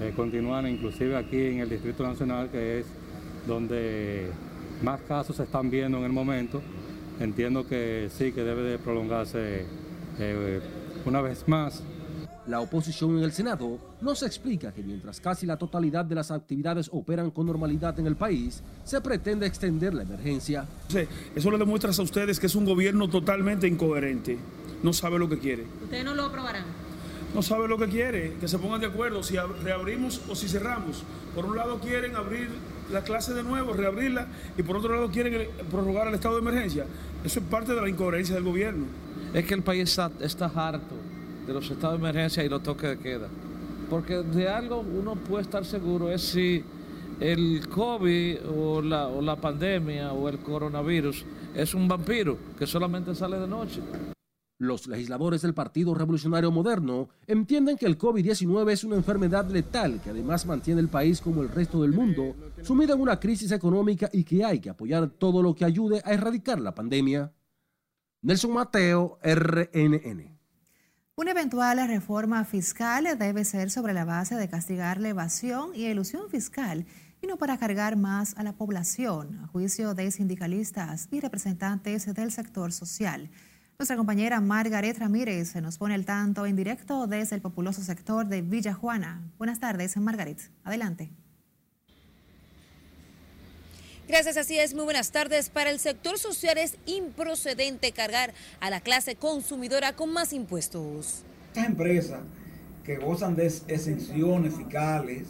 eh, 0.00 0.12
continuar 0.14 0.66
inclusive 0.66 1.16
aquí 1.16 1.40
en 1.40 1.60
el 1.60 1.68
Distrito 1.68 2.02
Nacional, 2.02 2.50
que 2.50 2.80
es 2.80 2.86
donde 3.46 4.30
más 4.82 5.00
casos 5.02 5.36
se 5.36 5.44
están 5.44 5.70
viendo 5.70 5.98
en 5.98 6.04
el 6.04 6.12
momento. 6.12 6.60
Entiendo 7.20 7.66
que 7.66 8.08
sí, 8.10 8.32
que 8.32 8.42
debe 8.42 8.62
de 8.62 8.78
prolongarse 8.78 9.64
eh, 10.18 10.60
una 11.06 11.20
vez 11.22 11.48
más. 11.48 11.82
La 12.46 12.60
oposición 12.60 13.18
en 13.18 13.24
el 13.24 13.32
Senado 13.32 13.78
nos 14.00 14.22
explica 14.22 14.72
que 14.72 14.82
mientras 14.82 15.20
casi 15.20 15.46
la 15.46 15.56
totalidad 15.56 16.04
de 16.04 16.14
las 16.14 16.30
actividades 16.30 16.88
operan 16.92 17.30
con 17.30 17.46
normalidad 17.46 17.98
en 17.98 18.06
el 18.06 18.16
país, 18.16 18.62
se 18.84 19.00
pretende 19.00 19.46
extender 19.46 19.94
la 19.94 20.02
emergencia. 20.02 20.64
Eso 21.34 21.50
le 21.50 21.58
demuestra 21.58 21.90
a 21.90 22.02
ustedes 22.02 22.38
que 22.38 22.46
es 22.46 22.54
un 22.54 22.64
gobierno 22.64 23.08
totalmente 23.08 23.66
incoherente 23.66 24.38
no 24.82 24.92
sabe 24.92 25.18
lo 25.18 25.28
que 25.28 25.38
quiere. 25.38 25.64
¿Ustedes 25.82 26.04
no 26.04 26.14
lo 26.14 26.24
aprobarán? 26.24 26.64
No 27.34 27.42
sabe 27.42 27.68
lo 27.68 27.76
que 27.76 27.88
quiere, 27.88 28.34
que 28.40 28.48
se 28.48 28.58
pongan 28.58 28.80
de 28.80 28.86
acuerdo 28.86 29.22
si 29.22 29.36
reabrimos 29.36 30.20
o 30.28 30.34
si 30.34 30.48
cerramos. 30.48 31.02
Por 31.34 31.44
un 31.44 31.56
lado 31.56 31.80
quieren 31.80 32.16
abrir 32.16 32.48
la 32.90 33.02
clase 33.02 33.34
de 33.34 33.42
nuevo, 33.42 33.72
reabrirla, 33.72 34.28
y 34.56 34.62
por 34.62 34.76
otro 34.76 34.94
lado 34.94 35.10
quieren 35.10 35.48
prorrogar 35.70 36.08
el 36.08 36.14
estado 36.14 36.36
de 36.36 36.42
emergencia. 36.42 36.86
Eso 37.24 37.40
es 37.40 37.46
parte 37.46 37.74
de 37.74 37.80
la 37.80 37.88
incoherencia 37.88 38.34
del 38.34 38.44
gobierno. 38.44 38.86
Es 39.34 39.44
que 39.44 39.54
el 39.54 39.62
país 39.62 39.90
está, 39.90 40.10
está 40.20 40.46
harto 40.46 40.94
de 41.46 41.52
los 41.52 41.70
estados 41.70 42.00
de 42.00 42.08
emergencia 42.08 42.44
y 42.44 42.48
los 42.48 42.62
toques 42.62 42.90
de 42.90 42.98
queda. 42.98 43.28
Porque 43.88 44.16
de 44.16 44.48
algo 44.48 44.80
uno 44.80 45.14
puede 45.14 45.42
estar 45.42 45.64
seguro 45.64 46.10
es 46.10 46.22
si 46.22 46.64
el 47.20 47.66
COVID 47.68 48.38
o 48.46 48.82
la, 48.82 49.08
o 49.08 49.22
la 49.22 49.36
pandemia 49.36 50.12
o 50.12 50.28
el 50.28 50.38
coronavirus 50.38 51.24
es 51.54 51.74
un 51.74 51.88
vampiro 51.88 52.36
que 52.58 52.66
solamente 52.66 53.14
sale 53.14 53.38
de 53.38 53.46
noche. 53.46 53.80
Los 54.58 54.86
legisladores 54.86 55.42
del 55.42 55.52
Partido 55.52 55.94
Revolucionario 55.94 56.50
Moderno 56.50 57.10
entienden 57.26 57.76
que 57.76 57.84
el 57.84 57.98
COVID-19 57.98 58.70
es 58.70 58.84
una 58.84 58.96
enfermedad 58.96 59.48
letal 59.50 60.00
que 60.00 60.10
además 60.10 60.46
mantiene 60.46 60.80
el 60.80 60.88
país 60.88 61.20
como 61.20 61.42
el 61.42 61.50
resto 61.50 61.82
del 61.82 61.92
mundo 61.92 62.34
sumido 62.62 62.94
en 62.94 63.02
una 63.02 63.20
crisis 63.20 63.52
económica 63.52 64.08
y 64.12 64.24
que 64.24 64.42
hay 64.44 64.60
que 64.60 64.70
apoyar 64.70 65.10
todo 65.10 65.42
lo 65.42 65.54
que 65.54 65.66
ayude 65.66 66.00
a 66.04 66.14
erradicar 66.14 66.58
la 66.58 66.74
pandemia. 66.74 67.32
Nelson 68.22 68.54
Mateo, 68.54 69.18
RNN. 69.22 70.35
Una 71.18 71.30
eventual 71.30 71.78
reforma 71.88 72.44
fiscal 72.44 73.08
debe 73.18 73.46
ser 73.46 73.70
sobre 73.70 73.94
la 73.94 74.04
base 74.04 74.34
de 74.34 74.50
castigar 74.50 75.00
la 75.00 75.08
evasión 75.08 75.70
y 75.74 75.86
elusión 75.86 76.28
fiscal 76.28 76.84
y 77.22 77.26
no 77.26 77.38
para 77.38 77.56
cargar 77.56 77.96
más 77.96 78.36
a 78.36 78.42
la 78.42 78.52
población, 78.52 79.40
a 79.42 79.46
juicio 79.46 79.94
de 79.94 80.10
sindicalistas 80.10 81.08
y 81.10 81.20
representantes 81.20 82.12
del 82.12 82.32
sector 82.32 82.70
social. 82.70 83.30
Nuestra 83.78 83.96
compañera 83.96 84.42
Margaret 84.42 84.98
Ramírez 84.98 85.48
se 85.48 85.62
nos 85.62 85.78
pone 85.78 85.94
al 85.94 86.04
tanto 86.04 86.44
en 86.44 86.54
directo 86.54 87.06
desde 87.06 87.34
el 87.34 87.40
populoso 87.40 87.82
sector 87.82 88.26
de 88.26 88.42
Villa 88.42 88.74
Juana. 88.74 89.22
Buenas 89.38 89.58
tardes, 89.58 89.96
Margaret. 89.96 90.50
Adelante. 90.64 91.10
Gracias, 94.08 94.36
así 94.36 94.58
es. 94.58 94.72
Muy 94.72 94.84
buenas 94.84 95.10
tardes. 95.10 95.50
Para 95.50 95.70
el 95.70 95.80
sector 95.80 96.16
social 96.16 96.58
es 96.58 96.76
improcedente 96.86 97.90
cargar 97.90 98.32
a 98.60 98.70
la 98.70 98.80
clase 98.80 99.16
consumidora 99.16 99.94
con 99.94 100.12
más 100.12 100.32
impuestos. 100.32 101.24
Estas 101.48 101.66
empresas 101.66 102.20
que 102.84 102.96
gozan 102.96 103.34
de 103.34 103.46
exenciones 103.46 104.54
fiscales, 104.54 105.24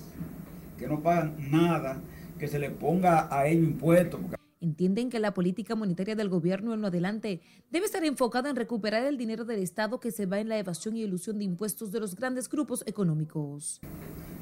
que 0.78 0.86
no 0.86 1.02
pagan 1.02 1.50
nada, 1.50 2.00
que 2.38 2.48
se 2.48 2.58
le 2.58 2.70
ponga 2.70 3.28
a 3.30 3.46
ellos 3.46 3.64
impuestos 3.64 4.20
entienden 4.60 5.10
que 5.10 5.20
la 5.20 5.32
política 5.32 5.74
monetaria 5.74 6.16
del 6.16 6.28
gobierno 6.28 6.74
en 6.74 6.80
lo 6.80 6.88
adelante 6.88 7.40
debe 7.70 7.86
estar 7.86 8.04
enfocada 8.04 8.50
en 8.50 8.56
recuperar 8.56 9.04
el 9.04 9.16
dinero 9.16 9.44
del 9.44 9.62
Estado 9.62 10.00
que 10.00 10.10
se 10.10 10.26
va 10.26 10.40
en 10.40 10.48
la 10.48 10.58
evasión 10.58 10.96
y 10.96 11.02
ilusión 11.02 11.38
de 11.38 11.44
impuestos 11.44 11.92
de 11.92 12.00
los 12.00 12.16
grandes 12.16 12.48
grupos 12.48 12.82
económicos. 12.86 13.80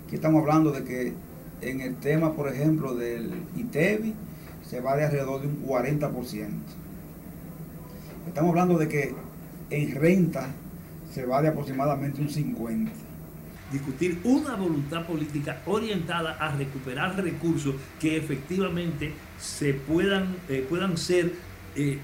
Aquí 0.07 0.15
estamos 0.15 0.41
hablando 0.41 0.71
de 0.71 0.85
que 0.85 1.13
en 1.65 1.81
el 1.81 1.97
tema, 1.97 2.35
por 2.35 2.49
ejemplo, 2.49 2.95
del 2.95 3.33
ITEBI, 3.57 4.15
se 4.69 4.81
va 4.81 4.97
de 4.97 5.05
alrededor 5.05 5.41
de 5.41 5.49
un 5.49 5.67
40%. 5.67 6.49
Estamos 8.29 8.51
hablando 8.51 8.79
de 8.79 8.89
que 8.89 9.15
en 9.71 9.95
renta 9.95 10.49
se 11.13 11.25
va 11.27 11.43
de 11.43 11.49
aproximadamente 11.49 12.21
un 12.21 12.29
50% 12.29 12.89
discutir 13.73 14.21
una 14.25 14.55
voluntad 14.55 15.05
política 15.07 15.61
orientada 15.67 16.37
a 16.39 16.57
recuperar 16.57 17.21
recursos 17.23 17.75
que 18.01 18.17
efectivamente 18.17 19.13
se 19.39 19.75
puedan, 19.75 20.37
eh, 20.49 20.65
puedan 20.69 20.97
ser 20.97 21.33
eh, 21.75 21.99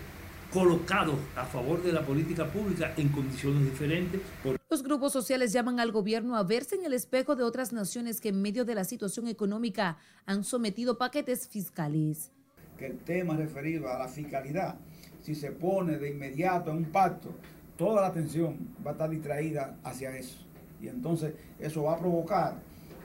colocados 0.53 1.17
a 1.37 1.45
favor 1.45 1.83
de 1.83 1.93
la 1.93 2.05
política 2.05 2.47
pública 2.47 2.93
en 2.97 3.09
condiciones 3.09 3.65
diferentes. 3.65 4.21
Los 4.69 4.83
grupos 4.83 5.13
sociales 5.13 5.53
llaman 5.53 5.81
al 5.81 5.93
gobierno 5.93 6.37
a 6.37 6.43
verse 6.43 6.77
en 6.77 6.85
el 6.85 6.93
espejo 6.93 7.37
de 7.37 7.45
otras 7.45 7.73
naciones 7.73 8.21
que 8.21 8.31
en 8.31 8.43
medio 8.43 8.65
de 8.65 8.75
la 8.75 8.85
situación 8.85 9.29
económica 9.29 9.99
han 10.27 10.45
sometido 10.45 10.99
paquetes 10.99 11.49
fiscales. 11.49 12.33
Que 12.77 12.87
el 12.87 12.99
tema 12.99 13.37
referido 13.37 13.89
a 13.89 13.99
la 13.99 14.09
fiscalidad, 14.09 14.77
si 15.23 15.35
se 15.35 15.53
pone 15.53 15.99
de 15.99 16.11
inmediato 16.11 16.71
en 16.71 16.79
un 16.79 16.85
pacto, 16.87 17.35
toda 17.77 18.03
la 18.03 18.09
atención 18.09 18.57
va 18.85 18.91
a 18.91 18.93
estar 18.93 19.11
distraída 19.11 19.77
hacia 19.85 20.17
eso 20.17 20.51
y 20.81 20.89
entonces 20.89 21.35
eso 21.59 21.85
va 21.85 21.95
a 21.95 21.99
provocar, 21.99 22.55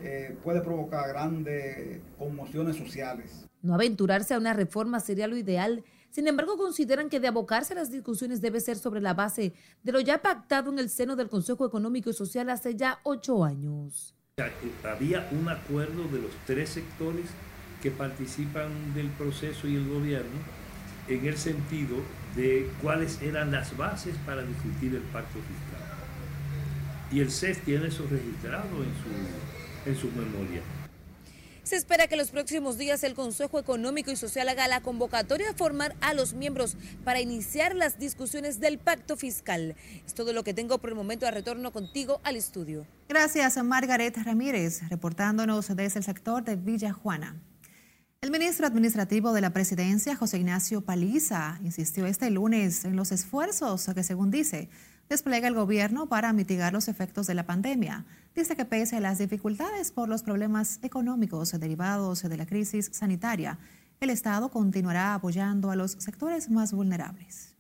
eh, 0.02 0.38
puede 0.44 0.62
provocar 0.62 1.08
grandes 1.08 2.00
conmociones 2.18 2.76
sociales. 2.76 3.46
No 3.62 3.74
aventurarse 3.74 4.34
a 4.34 4.38
una 4.38 4.54
reforma 4.54 5.00
sería 5.00 5.28
lo 5.28 5.38
ideal. 5.38 5.84
Sin 6.10 6.28
embargo, 6.28 6.58
consideran 6.58 7.10
que 7.10 7.20
de 7.20 7.28
abocarse 7.28 7.74
a 7.74 7.78
las 7.78 7.92
discusiones 7.92 8.42
debe 8.42 8.60
ser 8.60 8.78
sobre 8.78 9.02
la 9.02 9.14
base 9.14 9.54
de 9.84 9.92
lo 9.92 10.00
ya 10.00 10.22
pactado 10.22 10.72
en 10.72 10.80
el 10.80 10.90
seno 10.90 11.16
del 11.16 11.30
Consejo 11.30 11.66
Económico 11.66 12.10
y 12.10 12.14
Social 12.14 12.50
hace 12.50 12.76
ya 12.76 13.00
ocho 13.04 13.44
años. 13.44 14.16
Había 14.84 15.28
un 15.32 15.50
acuerdo 15.50 16.08
de 16.10 16.22
los 16.22 16.32
tres 16.46 16.70
sectores 16.70 17.26
que 17.82 17.92
participan 17.92 18.94
del 18.94 19.10
proceso 19.12 19.68
y 19.68 19.76
el 19.76 19.88
gobierno 19.88 20.40
en 21.08 21.26
el 21.26 21.38
sentido 21.38 21.98
de 22.36 22.70
cuáles 22.82 23.22
eran 23.22 23.52
las 23.52 23.76
bases 23.78 24.16
para 24.26 24.44
discutir 24.44 24.96
el 24.96 25.04
pacto 25.04 25.40
fiscal 25.40 25.86
y 27.12 27.20
el 27.20 27.32
CES 27.32 27.60
tiene 27.60 27.88
eso 27.88 28.06
registrado 28.10 28.84
en 28.84 28.92
su, 28.96 29.10
en 29.86 29.96
su 29.96 30.08
memoria. 30.12 30.62
Se 31.66 31.76
espera 31.76 32.06
que 32.06 32.14
en 32.14 32.20
los 32.20 32.30
próximos 32.30 32.78
días 32.78 33.04
el 33.04 33.16
Consejo 33.16 33.58
Económico 33.58 34.12
y 34.12 34.16
Social 34.16 34.48
haga 34.50 34.68
la 34.68 34.82
convocatoria 34.82 35.50
a 35.50 35.54
formar 35.56 35.96
a 36.00 36.14
los 36.14 36.36
miembros 36.36 36.78
para 37.04 37.22
iniciar 37.22 37.76
las 37.76 37.98
discusiones 37.98 38.60
del 38.60 38.78
pacto 38.78 39.18
fiscal. 39.18 39.76
Es 40.06 40.14
todo 40.14 40.32
lo 40.32 40.44
que 40.44 40.54
tengo 40.54 40.78
por 40.78 40.92
el 40.92 40.96
momento. 40.96 41.26
A 41.26 41.32
retorno 41.32 41.72
contigo 41.72 42.22
al 42.24 42.36
estudio. 42.36 42.86
Gracias 43.10 43.58
a 43.58 43.64
Margaret 43.64 44.16
Ramírez, 44.16 44.88
reportándonos 44.90 45.76
desde 45.76 45.98
el 45.98 46.06
sector 46.06 46.44
de 46.44 46.56
Villa 46.56 46.94
Juana. 46.94 47.42
El 48.22 48.30
ministro 48.30 48.68
administrativo 48.68 49.34
de 49.34 49.42
la 49.42 49.50
presidencia, 49.50 50.16
José 50.16 50.38
Ignacio 50.38 50.82
Paliza, 50.82 51.60
insistió 51.64 52.06
este 52.06 52.30
lunes 52.30 52.86
en 52.86 52.96
los 52.96 53.12
esfuerzos 53.12 53.88
que, 53.96 54.04
según 54.04 54.30
dice, 54.30 54.70
despliega 55.10 55.48
el 55.48 55.54
gobierno 55.54 56.08
para 56.08 56.34
mitigar 56.34 56.74
los 56.74 56.88
efectos 56.88 57.28
de 57.28 57.36
la 57.36 57.46
pandemia. 57.46 58.06
Dice 58.36 58.56
que 58.56 58.66
pese 58.66 58.98
a 58.98 59.00
las 59.00 59.18
dificultades 59.18 59.92
por 59.92 60.10
los 60.10 60.24
problemas 60.24 60.80
económicos 60.84 61.52
derivados 61.60 62.24
de 62.24 62.38
la 62.38 62.46
crisis 62.46 62.90
sanitaria, 62.94 63.58
el 64.00 64.10
Estado 64.10 64.50
continuará 64.50 65.14
apoyando 65.14 65.72
a 65.72 65.76
los 65.76 65.92
sectores 65.92 66.50
más 66.50 66.74
vulnerables. 66.74 67.56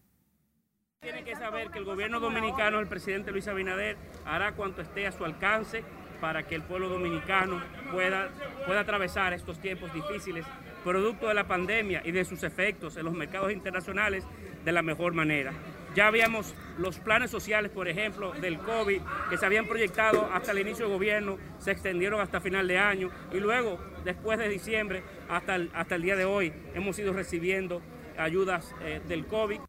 Tiene 1.01 1.23
que 1.23 1.35
saber 1.35 1.69
que 1.69 1.79
el 1.79 1.85
gobierno 1.85 2.19
dominicano, 2.19 2.79
el 2.79 2.87
presidente 2.87 3.31
Luis 3.31 3.47
Abinader, 3.47 3.95
hará 4.25 4.53
cuanto 4.55 4.81
esté 4.81 5.05
a 5.05 5.11
su 5.11 5.23
alcance 5.23 5.83
para 6.19 6.47
que 6.47 6.55
el 6.55 6.63
pueblo 6.63 6.89
dominicano 6.89 7.61
pueda, 7.91 8.29
pueda 8.65 8.81
atravesar 8.81 9.33
estos 9.33 9.59
tiempos 9.59 9.93
difíciles 9.93 10.45
producto 10.85 11.27
de 11.27 11.33
la 11.33 11.47
pandemia 11.47 12.03
y 12.05 12.11
de 12.11 12.23
sus 12.25 12.43
efectos 12.43 12.95
en 12.95 13.05
los 13.05 13.13
mercados 13.15 13.51
internacionales 13.51 14.23
de 14.63 14.71
la 14.71 14.83
mejor 14.83 15.13
manera. 15.13 15.51
Ya 15.95 16.07
habíamos 16.07 16.53
los 16.77 16.99
planes 16.99 17.31
sociales, 17.31 17.71
por 17.71 17.87
ejemplo, 17.87 18.33
del 18.33 18.59
COVID, 18.59 19.01
que 19.29 19.37
se 19.37 19.45
habían 19.45 19.65
proyectado 19.65 20.29
hasta 20.33 20.51
el 20.51 20.59
inicio 20.59 20.85
del 20.85 20.93
gobierno, 20.93 21.37
se 21.57 21.71
extendieron 21.71 22.19
hasta 22.19 22.41
final 22.41 22.67
de 22.67 22.77
año 22.77 23.09
y 23.33 23.37
luego, 23.37 23.79
después 24.03 24.37
de 24.37 24.49
diciembre, 24.49 25.03
hasta 25.29 25.55
el, 25.55 25.71
hasta 25.73 25.95
el 25.95 26.01
día 26.01 26.17
de 26.17 26.25
hoy, 26.25 26.51
hemos 26.73 26.99
ido 26.99 27.13
recibiendo 27.13 27.81
ayudas 28.17 28.75
eh, 28.81 29.01
del 29.07 29.25
COVID. 29.25 29.61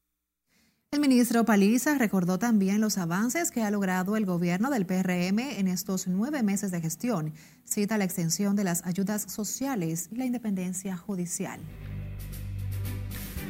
El 0.91 1.01
ministro 1.01 1.45
Paliza 1.45 1.97
recordó 1.97 2.41
también 2.41 2.81
los 2.81 2.99
avances 2.99 3.53
que 3.53 3.63
ha 3.63 3.71
logrado 3.71 4.17
el 4.17 4.27
gobierno 4.27 4.71
del 4.71 4.87
PRM 4.87 5.39
en 5.39 5.69
estos 5.69 6.09
nueve 6.09 6.43
meses 6.43 6.73
de 6.73 6.81
gestión. 6.81 7.35
Cita 7.65 7.99
la 7.99 8.05
extensión 8.05 8.57
de 8.57 8.65
las 8.65 8.85
ayudas 8.85 9.23
sociales 9.31 10.09
y 10.11 10.17
la 10.17 10.25
independencia 10.25 10.97
judicial. 10.97 11.61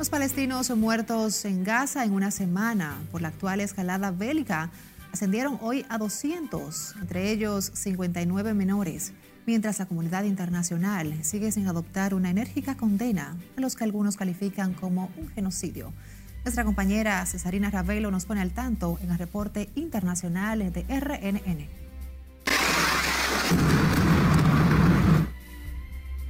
Los 0.00 0.08
palestinos 0.08 0.74
muertos 0.74 1.44
en 1.44 1.62
Gaza 1.62 2.06
en 2.06 2.14
una 2.14 2.30
semana 2.30 2.96
por 3.12 3.20
la 3.20 3.28
actual 3.28 3.60
escalada 3.60 4.10
bélica 4.10 4.70
ascendieron 5.12 5.58
hoy 5.60 5.84
a 5.90 5.98
200, 5.98 6.96
entre 7.02 7.30
ellos 7.30 7.70
59 7.74 8.54
menores, 8.54 9.12
mientras 9.44 9.78
la 9.78 9.84
comunidad 9.84 10.24
internacional 10.24 11.22
sigue 11.22 11.52
sin 11.52 11.68
adoptar 11.68 12.14
una 12.14 12.30
enérgica 12.30 12.78
condena 12.78 13.36
a 13.58 13.60
los 13.60 13.76
que 13.76 13.84
algunos 13.84 14.16
califican 14.16 14.72
como 14.72 15.10
un 15.18 15.28
genocidio. 15.28 15.92
Nuestra 16.44 16.64
compañera 16.64 17.26
Cesarina 17.26 17.68
Ravelo 17.68 18.10
nos 18.10 18.24
pone 18.24 18.40
al 18.40 18.52
tanto 18.52 18.98
en 19.02 19.10
el 19.10 19.18
reporte 19.18 19.68
internacional 19.74 20.72
de 20.72 20.82
RNN. 20.88 21.68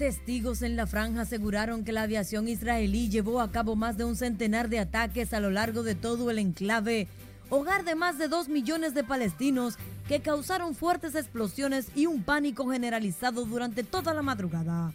Testigos 0.00 0.62
en 0.62 0.76
la 0.76 0.86
franja 0.86 1.20
aseguraron 1.20 1.84
que 1.84 1.92
la 1.92 2.04
aviación 2.04 2.48
israelí 2.48 3.10
llevó 3.10 3.42
a 3.42 3.52
cabo 3.52 3.76
más 3.76 3.98
de 3.98 4.04
un 4.04 4.16
centenar 4.16 4.70
de 4.70 4.78
ataques 4.78 5.34
a 5.34 5.40
lo 5.40 5.50
largo 5.50 5.82
de 5.82 5.94
todo 5.94 6.30
el 6.30 6.38
enclave, 6.38 7.06
hogar 7.50 7.84
de 7.84 7.94
más 7.96 8.16
de 8.16 8.28
dos 8.28 8.48
millones 8.48 8.94
de 8.94 9.04
palestinos 9.04 9.76
que 10.08 10.20
causaron 10.20 10.74
fuertes 10.74 11.14
explosiones 11.14 11.88
y 11.94 12.06
un 12.06 12.22
pánico 12.22 12.66
generalizado 12.70 13.44
durante 13.44 13.84
toda 13.84 14.14
la 14.14 14.22
madrugada. 14.22 14.94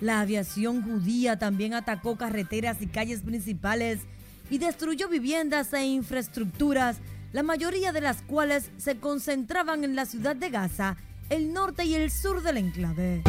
La 0.00 0.18
aviación 0.18 0.82
judía 0.82 1.38
también 1.38 1.72
atacó 1.72 2.16
carreteras 2.16 2.82
y 2.82 2.88
calles 2.88 3.20
principales 3.20 4.00
y 4.50 4.58
destruyó 4.58 5.08
viviendas 5.08 5.72
e 5.72 5.84
infraestructuras, 5.84 6.96
la 7.32 7.44
mayoría 7.44 7.92
de 7.92 8.00
las 8.00 8.22
cuales 8.22 8.72
se 8.76 8.96
concentraban 8.96 9.84
en 9.84 9.94
la 9.94 10.04
ciudad 10.04 10.34
de 10.34 10.50
Gaza, 10.50 10.96
el 11.30 11.52
norte 11.52 11.84
y 11.84 11.94
el 11.94 12.10
sur 12.10 12.42
del 12.42 12.56
enclave. 12.56 13.22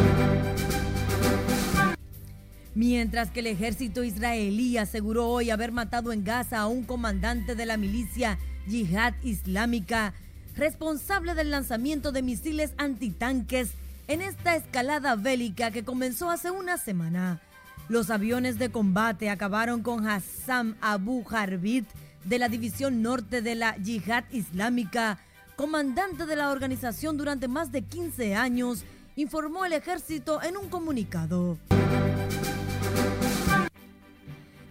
Mientras 2.74 3.30
que 3.30 3.40
el 3.40 3.46
ejército 3.46 4.02
israelí 4.02 4.78
aseguró 4.78 5.28
hoy 5.28 5.50
haber 5.50 5.70
matado 5.70 6.12
en 6.12 6.24
Gaza 6.24 6.58
a 6.58 6.66
un 6.66 6.82
comandante 6.82 7.54
de 7.54 7.66
la 7.66 7.76
milicia 7.76 8.36
Yihad 8.66 9.14
Islámica, 9.22 10.12
responsable 10.56 11.36
del 11.36 11.52
lanzamiento 11.52 12.10
de 12.10 12.22
misiles 12.22 12.72
antitanques 12.76 13.70
en 14.08 14.22
esta 14.22 14.56
escalada 14.56 15.14
bélica 15.14 15.70
que 15.70 15.84
comenzó 15.84 16.30
hace 16.30 16.50
una 16.50 16.76
semana. 16.76 17.40
Los 17.88 18.10
aviones 18.10 18.58
de 18.58 18.70
combate 18.70 19.30
acabaron 19.30 19.82
con 19.82 20.08
Hassam 20.08 20.74
Abu 20.80 21.24
Harbit 21.30 21.86
de 22.24 22.38
la 22.40 22.48
División 22.48 23.02
Norte 23.02 23.40
de 23.40 23.54
la 23.54 23.76
Yihad 23.76 24.24
Islámica, 24.32 25.20
comandante 25.54 26.26
de 26.26 26.34
la 26.34 26.50
organización 26.50 27.16
durante 27.16 27.46
más 27.46 27.70
de 27.70 27.82
15 27.82 28.34
años, 28.34 28.84
informó 29.14 29.64
el 29.64 29.74
ejército 29.74 30.42
en 30.42 30.56
un 30.56 30.68
comunicado 30.68 31.56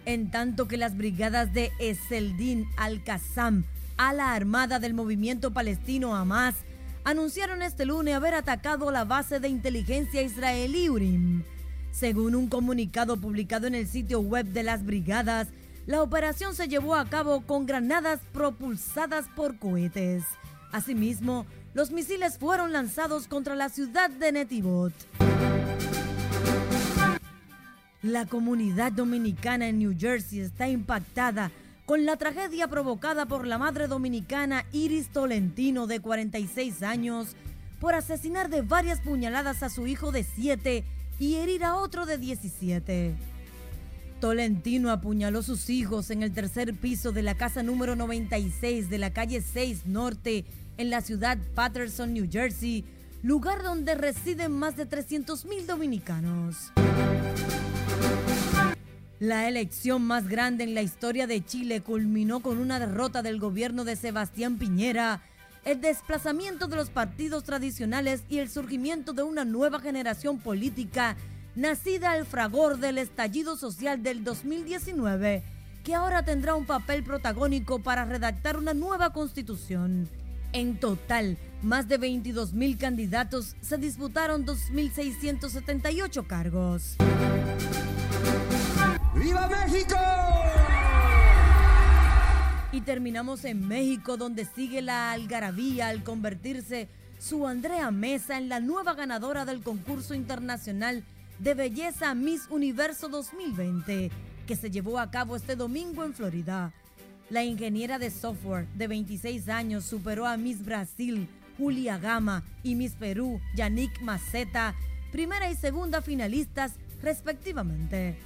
en 0.06 0.30
tanto 0.30 0.68
que 0.68 0.76
las 0.76 0.96
brigadas 0.96 1.52
de 1.52 1.72
Eseldin 1.78 2.66
al-Qassam, 2.76 3.64
a 3.96 4.12
la 4.12 4.34
armada 4.34 4.78
del 4.78 4.94
movimiento 4.94 5.52
palestino 5.52 6.16
Hamas, 6.16 6.54
anunciaron 7.04 7.62
este 7.62 7.84
lunes 7.84 8.14
haber 8.14 8.34
atacado 8.34 8.90
la 8.90 9.04
base 9.04 9.40
de 9.40 9.48
inteligencia 9.48 10.22
israelí 10.22 10.88
Urim. 10.88 11.42
Según 11.92 12.34
un 12.34 12.48
comunicado 12.48 13.16
publicado 13.20 13.66
en 13.66 13.74
el 13.74 13.86
sitio 13.86 14.20
web 14.20 14.46
de 14.46 14.62
las 14.62 14.84
brigadas, 14.84 15.48
la 15.86 16.02
operación 16.02 16.54
se 16.54 16.66
llevó 16.66 16.96
a 16.96 17.04
cabo 17.04 17.42
con 17.42 17.66
granadas 17.66 18.20
propulsadas 18.32 19.26
por 19.36 19.58
cohetes. 19.58 20.24
Asimismo, 20.72 21.46
los 21.74 21.90
misiles 21.90 22.38
fueron 22.38 22.72
lanzados 22.72 23.28
contra 23.28 23.54
la 23.54 23.68
ciudad 23.68 24.10
de 24.10 24.32
Netivot. 24.32 24.92
La 28.04 28.26
comunidad 28.26 28.92
dominicana 28.92 29.66
en 29.66 29.78
New 29.78 29.96
Jersey 29.98 30.40
está 30.40 30.68
impactada 30.68 31.50
con 31.86 32.04
la 32.04 32.18
tragedia 32.18 32.68
provocada 32.68 33.24
por 33.24 33.46
la 33.46 33.56
madre 33.56 33.86
dominicana 33.86 34.66
Iris 34.72 35.08
Tolentino 35.08 35.86
de 35.86 36.00
46 36.00 36.82
años 36.82 37.34
por 37.80 37.94
asesinar 37.94 38.50
de 38.50 38.60
varias 38.60 39.00
puñaladas 39.00 39.62
a 39.62 39.70
su 39.70 39.86
hijo 39.86 40.12
de 40.12 40.22
7 40.22 40.84
y 41.18 41.36
herir 41.36 41.64
a 41.64 41.76
otro 41.76 42.04
de 42.04 42.18
17. 42.18 43.14
Tolentino 44.20 44.90
apuñaló 44.90 45.38
a 45.38 45.42
sus 45.42 45.70
hijos 45.70 46.10
en 46.10 46.22
el 46.22 46.34
tercer 46.34 46.74
piso 46.74 47.10
de 47.10 47.22
la 47.22 47.38
casa 47.38 47.62
número 47.62 47.96
96 47.96 48.90
de 48.90 48.98
la 48.98 49.14
calle 49.14 49.40
6 49.40 49.86
Norte 49.86 50.44
en 50.76 50.90
la 50.90 51.00
ciudad 51.00 51.38
Patterson, 51.54 52.12
New 52.12 52.28
Jersey, 52.30 52.84
lugar 53.22 53.62
donde 53.62 53.94
residen 53.94 54.52
más 54.52 54.76
de 54.76 54.86
300.000 54.86 55.64
dominicanos. 55.64 56.70
La 59.20 59.48
elección 59.48 60.02
más 60.02 60.28
grande 60.28 60.64
en 60.64 60.74
la 60.74 60.82
historia 60.82 61.28
de 61.28 61.44
Chile 61.44 61.80
culminó 61.80 62.40
con 62.40 62.58
una 62.58 62.80
derrota 62.80 63.22
del 63.22 63.38
gobierno 63.38 63.84
de 63.84 63.94
Sebastián 63.94 64.58
Piñera, 64.58 65.22
el 65.64 65.80
desplazamiento 65.80 66.66
de 66.66 66.76
los 66.76 66.90
partidos 66.90 67.44
tradicionales 67.44 68.24
y 68.28 68.38
el 68.38 68.50
surgimiento 68.50 69.12
de 69.12 69.22
una 69.22 69.44
nueva 69.44 69.78
generación 69.78 70.38
política 70.40 71.16
nacida 71.54 72.10
al 72.10 72.26
fragor 72.26 72.78
del 72.78 72.98
estallido 72.98 73.56
social 73.56 74.02
del 74.02 74.24
2019, 74.24 75.44
que 75.84 75.94
ahora 75.94 76.24
tendrá 76.24 76.56
un 76.56 76.66
papel 76.66 77.04
protagónico 77.04 77.78
para 77.78 78.04
redactar 78.04 78.56
una 78.56 78.74
nueva 78.74 79.12
constitución. 79.12 80.08
En 80.52 80.78
total, 80.78 81.38
más 81.62 81.86
de 81.88 81.98
22 81.98 82.52
mil 82.52 82.76
candidatos 82.78 83.54
se 83.60 83.78
disputaron 83.78 84.44
2.678 84.44 86.26
cargos. 86.26 86.96
¡Viva 89.14 89.48
México! 89.48 89.96
Y 92.72 92.80
terminamos 92.80 93.44
en 93.44 93.66
México, 93.68 94.16
donde 94.16 94.44
sigue 94.44 94.82
la 94.82 95.12
algarabía 95.12 95.88
al 95.88 96.02
convertirse 96.02 96.88
su 97.20 97.46
Andrea 97.46 97.90
Mesa 97.92 98.36
en 98.36 98.48
la 98.48 98.58
nueva 98.58 98.94
ganadora 98.94 99.44
del 99.44 99.62
concurso 99.62 100.14
internacional 100.14 101.04
de 101.38 101.54
belleza 101.54 102.14
Miss 102.14 102.48
Universo 102.50 103.08
2020, 103.08 104.10
que 104.46 104.56
se 104.56 104.70
llevó 104.70 104.98
a 104.98 105.10
cabo 105.10 105.36
este 105.36 105.54
domingo 105.54 106.04
en 106.04 106.14
Florida. 106.14 106.72
La 107.30 107.44
ingeniera 107.44 107.98
de 107.98 108.10
software 108.10 108.66
de 108.74 108.88
26 108.88 109.48
años 109.48 109.84
superó 109.84 110.26
a 110.26 110.36
Miss 110.36 110.64
Brasil, 110.64 111.28
Julia 111.56 111.98
Gama, 111.98 112.42
y 112.62 112.74
Miss 112.74 112.94
Perú, 112.94 113.40
Yannick 113.54 114.00
Maceta, 114.02 114.74
primera 115.12 115.50
y 115.50 115.54
segunda 115.54 116.02
finalistas 116.02 116.72
respectivamente. 117.00 118.16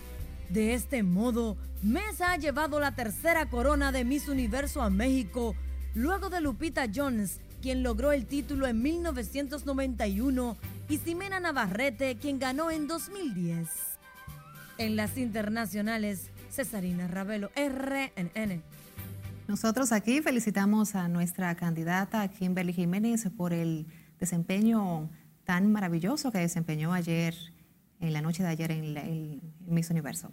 De 0.50 0.72
este 0.74 1.02
modo, 1.02 1.56
Mesa 1.82 2.32
ha 2.32 2.36
llevado 2.38 2.80
la 2.80 2.94
tercera 2.94 3.50
corona 3.50 3.92
de 3.92 4.04
Miss 4.04 4.28
Universo 4.28 4.80
a 4.80 4.88
México, 4.88 5.54
luego 5.94 6.30
de 6.30 6.40
Lupita 6.40 6.86
Jones, 6.92 7.40
quien 7.60 7.82
logró 7.82 8.12
el 8.12 8.26
título 8.26 8.66
en 8.66 8.80
1991, 8.80 10.56
y 10.88 10.98
Ximena 10.98 11.38
Navarrete, 11.38 12.16
quien 12.16 12.38
ganó 12.38 12.70
en 12.70 12.86
2010. 12.86 13.68
En 14.78 14.96
las 14.96 15.18
internacionales, 15.18 16.30
Cesarina 16.50 17.08
Ravelo, 17.08 17.50
RNN. 17.54 18.62
Nosotros 19.48 19.92
aquí 19.92 20.22
felicitamos 20.22 20.94
a 20.94 21.08
nuestra 21.08 21.54
candidata 21.56 22.26
Kimberly 22.28 22.72
Jiménez 22.72 23.28
por 23.36 23.52
el 23.52 23.86
desempeño 24.18 25.10
tan 25.44 25.72
maravilloso 25.72 26.32
que 26.32 26.38
desempeñó 26.38 26.92
ayer 26.92 27.34
en 28.00 28.12
la 28.12 28.22
noche 28.22 28.42
de 28.42 28.48
ayer 28.48 28.70
en 28.70 28.96
el 28.96 29.40
Miss 29.66 29.90
Universo. 29.90 30.30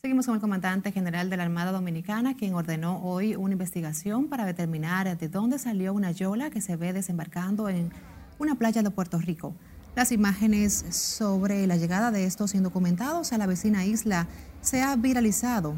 Seguimos 0.00 0.26
con 0.26 0.34
el 0.36 0.40
comandante 0.40 0.92
general 0.92 1.30
de 1.30 1.36
la 1.36 1.42
Armada 1.42 1.72
Dominicana, 1.72 2.36
quien 2.36 2.54
ordenó 2.54 3.02
hoy 3.02 3.34
una 3.34 3.54
investigación 3.54 4.28
para 4.28 4.44
determinar 4.44 5.18
de 5.18 5.28
dónde 5.28 5.58
salió 5.58 5.92
una 5.92 6.12
yola 6.12 6.50
que 6.50 6.60
se 6.60 6.76
ve 6.76 6.92
desembarcando 6.92 7.68
en 7.68 7.90
una 8.38 8.54
playa 8.54 8.82
de 8.82 8.90
Puerto 8.90 9.18
Rico. 9.18 9.54
Las 9.96 10.12
imágenes 10.12 10.84
sobre 10.90 11.66
la 11.66 11.76
llegada 11.76 12.10
de 12.10 12.24
estos 12.24 12.54
indocumentados 12.54 13.32
a 13.32 13.38
la 13.38 13.46
vecina 13.46 13.86
isla 13.86 14.28
se 14.60 14.82
ha 14.82 14.94
viralizado 14.94 15.74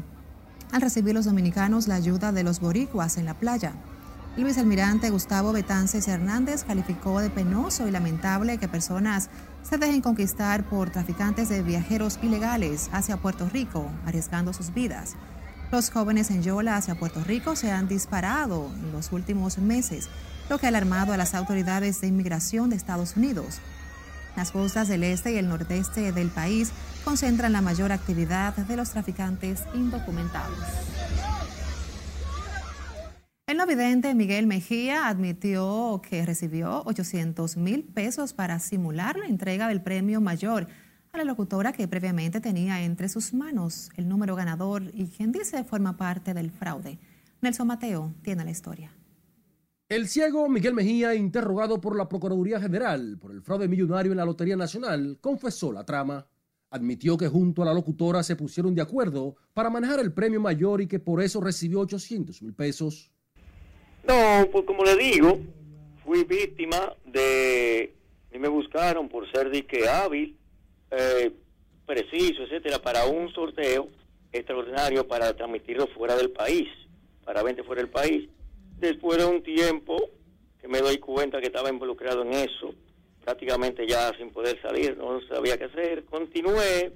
al 0.71 0.81
recibir 0.81 1.13
los 1.13 1.25
dominicanos 1.25 1.87
la 1.87 1.95
ayuda 1.95 2.31
de 2.31 2.43
los 2.43 2.59
boricuas 2.59 3.17
en 3.17 3.25
la 3.25 3.33
playa. 3.33 3.73
El 4.37 4.43
vicealmirante 4.43 5.09
Gustavo 5.09 5.51
Betances 5.51 6.07
Hernández 6.07 6.63
calificó 6.63 7.19
de 7.19 7.29
penoso 7.29 7.87
y 7.87 7.91
lamentable 7.91 8.57
que 8.57 8.67
personas 8.67 9.29
se 9.69 9.77
dejen 9.77 10.01
conquistar 10.01 10.63
por 10.63 10.89
traficantes 10.89 11.47
de 11.47 11.61
viajeros 11.61 12.17
ilegales 12.23 12.89
hacia 12.91 13.17
Puerto 13.17 13.47
Rico, 13.47 13.91
arriesgando 14.03 14.51
sus 14.51 14.73
vidas. 14.73 15.15
Los 15.71 15.91
jóvenes 15.91 16.31
en 16.31 16.41
Yola 16.41 16.75
hacia 16.75 16.95
Puerto 16.95 17.23
Rico 17.23 17.55
se 17.55 17.71
han 17.71 17.87
disparado 17.87 18.71
en 18.79 18.91
los 18.91 19.11
últimos 19.11 19.59
meses, 19.59 20.09
lo 20.49 20.57
que 20.57 20.65
ha 20.65 20.69
alarmado 20.69 21.13
a 21.13 21.17
las 21.17 21.35
autoridades 21.35 22.01
de 22.01 22.07
inmigración 22.07 22.71
de 22.71 22.77
Estados 22.77 23.15
Unidos. 23.15 23.59
Las 24.35 24.49
costas 24.51 24.87
del 24.87 25.03
este 25.03 25.33
y 25.33 25.37
el 25.37 25.47
nordeste 25.47 26.11
del 26.13 26.29
país 26.29 26.71
concentran 27.05 27.53
la 27.53 27.61
mayor 27.61 27.91
actividad 27.91 28.55
de 28.55 28.75
los 28.75 28.89
traficantes 28.89 29.61
indocumentados. 29.75 30.57
El 33.49 33.57
no 33.57 33.65
vidente 33.65 34.13
Miguel 34.13 34.45
Mejía 34.45 35.07
admitió 35.07 36.03
que 36.07 36.23
recibió 36.23 36.83
800 36.85 37.57
mil 37.57 37.83
pesos 37.83 38.31
para 38.31 38.59
simular 38.59 39.17
la 39.17 39.25
entrega 39.25 39.67
del 39.67 39.81
premio 39.81 40.21
mayor 40.21 40.67
a 41.11 41.17
la 41.17 41.23
locutora 41.23 41.73
que 41.73 41.87
previamente 41.87 42.41
tenía 42.41 42.83
entre 42.83 43.09
sus 43.09 43.33
manos 43.33 43.89
el 43.95 44.07
número 44.07 44.35
ganador 44.35 44.83
y 44.93 45.07
quien 45.07 45.31
dice 45.31 45.63
forma 45.63 45.97
parte 45.97 46.35
del 46.35 46.51
fraude. 46.51 46.99
Nelson 47.41 47.65
Mateo 47.65 48.13
tiene 48.21 48.45
la 48.45 48.51
historia. 48.51 48.91
El 49.87 50.07
ciego 50.07 50.47
Miguel 50.47 50.75
Mejía, 50.75 51.15
interrogado 51.15 51.81
por 51.81 51.95
la 51.95 52.07
Procuraduría 52.07 52.61
General 52.61 53.17
por 53.19 53.31
el 53.31 53.41
fraude 53.41 53.67
millonario 53.67 54.11
en 54.11 54.19
la 54.19 54.25
Lotería 54.25 54.57
Nacional, 54.57 55.17
confesó 55.19 55.71
la 55.71 55.83
trama. 55.83 56.27
Admitió 56.69 57.17
que 57.17 57.27
junto 57.27 57.63
a 57.63 57.65
la 57.65 57.73
locutora 57.73 58.21
se 58.21 58.35
pusieron 58.35 58.75
de 58.75 58.83
acuerdo 58.83 59.37
para 59.55 59.71
manejar 59.71 59.99
el 60.01 60.13
premio 60.13 60.39
mayor 60.39 60.81
y 60.81 60.87
que 60.87 60.99
por 60.99 61.19
eso 61.19 61.41
recibió 61.41 61.79
800 61.79 62.43
mil 62.43 62.53
pesos. 62.53 63.11
No, 64.09 64.47
pues 64.51 64.65
como 64.65 64.83
le 64.83 64.95
digo, 64.95 65.37
fui 66.03 66.23
víctima 66.23 66.95
de... 67.05 67.93
Y 68.33 68.39
me 68.39 68.47
buscaron 68.47 69.07
por 69.07 69.31
ser 69.31 69.51
dique 69.51 69.87
hábil, 69.87 70.35
eh, 70.89 71.31
preciso, 71.85 72.41
etcétera, 72.41 72.79
para 72.79 73.05
un 73.05 73.31
sorteo 73.31 73.87
extraordinario 74.31 75.07
para 75.07 75.35
transmitirlo 75.35 75.85
fuera 75.89 76.15
del 76.15 76.31
país, 76.31 76.67
para 77.23 77.43
vender 77.43 77.63
fuera 77.65 77.83
del 77.83 77.91
país. 77.91 78.27
Después 78.79 79.19
de 79.19 79.25
un 79.25 79.43
tiempo 79.43 80.09
que 80.59 80.67
me 80.67 80.79
doy 80.79 80.97
cuenta 80.97 81.39
que 81.39 81.47
estaba 81.47 81.69
involucrado 81.69 82.23
en 82.23 82.33
eso, 82.33 82.73
prácticamente 83.23 83.85
ya 83.85 84.11
sin 84.17 84.31
poder 84.31 84.59
salir, 84.59 84.97
no 84.97 85.21
sabía 85.27 85.55
qué 85.55 85.65
hacer, 85.65 86.05
continué 86.05 86.93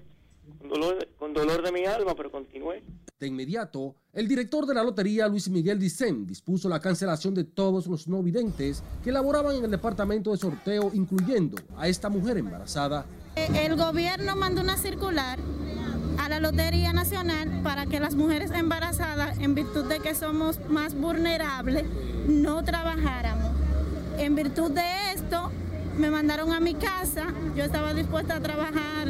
con 0.58 0.68
dolor, 0.68 1.08
con 1.20 1.34
dolor 1.34 1.62
de 1.62 1.72
mi 1.72 1.86
alma, 1.86 2.16
pero 2.16 2.32
continué. 2.32 2.82
De 3.24 3.28
inmediato, 3.28 3.96
el 4.12 4.28
director 4.28 4.66
de 4.66 4.74
la 4.74 4.84
lotería, 4.84 5.30
Luis 5.30 5.48
Miguel 5.48 5.80
Dicen, 5.80 6.28
dispuso 6.28 6.68
la 6.68 6.82
cancelación 6.82 7.34
de 7.34 7.46
todos 7.46 7.88
los 7.88 8.06
no 8.06 8.22
videntes 8.22 8.84
que 9.02 9.14
laboraban 9.14 9.56
en 9.56 9.64
el 9.64 9.72
departamento 9.72 10.32
de 10.32 10.38
sorteo, 10.38 10.92
incluyendo 10.94 11.56
a 11.78 11.88
esta 11.88 12.10
mujer 12.10 12.38
embarazada. 12.38 13.06
El 13.38 13.78
gobierno 13.78 14.36
mandó 14.36 14.60
una 14.60 14.76
circular 14.76 15.40
a 16.20 16.28
la 16.28 16.42
Lotería 16.42 16.92
Nacional 16.92 17.62
para 17.64 17.86
que 17.86 18.02
las 18.02 18.16
mujeres 18.16 18.52
embarazadas, 18.52 19.40
en 19.40 19.56
virtud 19.56 19.86
de 19.86 20.02
que 20.02 20.16
somos 20.16 20.60
más 20.68 20.94
vulnerables, 20.94 21.86
no 22.28 22.62
trabajáramos. 22.66 23.52
En 24.18 24.36
virtud 24.36 24.72
de 24.72 25.14
esto, 25.16 25.50
me 25.98 26.10
mandaron 26.10 26.52
a 26.52 26.60
mi 26.60 26.74
casa, 26.74 27.28
yo 27.56 27.64
estaba 27.64 27.94
dispuesta 27.94 28.36
a 28.36 28.42
trabajar 28.42 29.08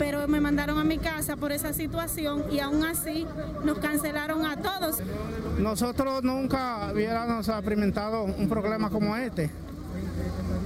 pero 0.00 0.26
me 0.26 0.40
mandaron 0.40 0.78
a 0.78 0.84
mi 0.84 0.96
casa 0.96 1.36
por 1.36 1.52
esa 1.52 1.74
situación 1.74 2.44
y 2.50 2.58
aún 2.58 2.82
así 2.84 3.26
nos 3.62 3.76
cancelaron 3.80 4.46
a 4.46 4.56
todos. 4.56 4.96
Nosotros 5.58 6.24
nunca 6.24 6.90
hubiéramos 6.90 7.46
experimentado 7.46 8.24
un 8.24 8.48
problema 8.48 8.88
como 8.88 9.14
este 9.14 9.50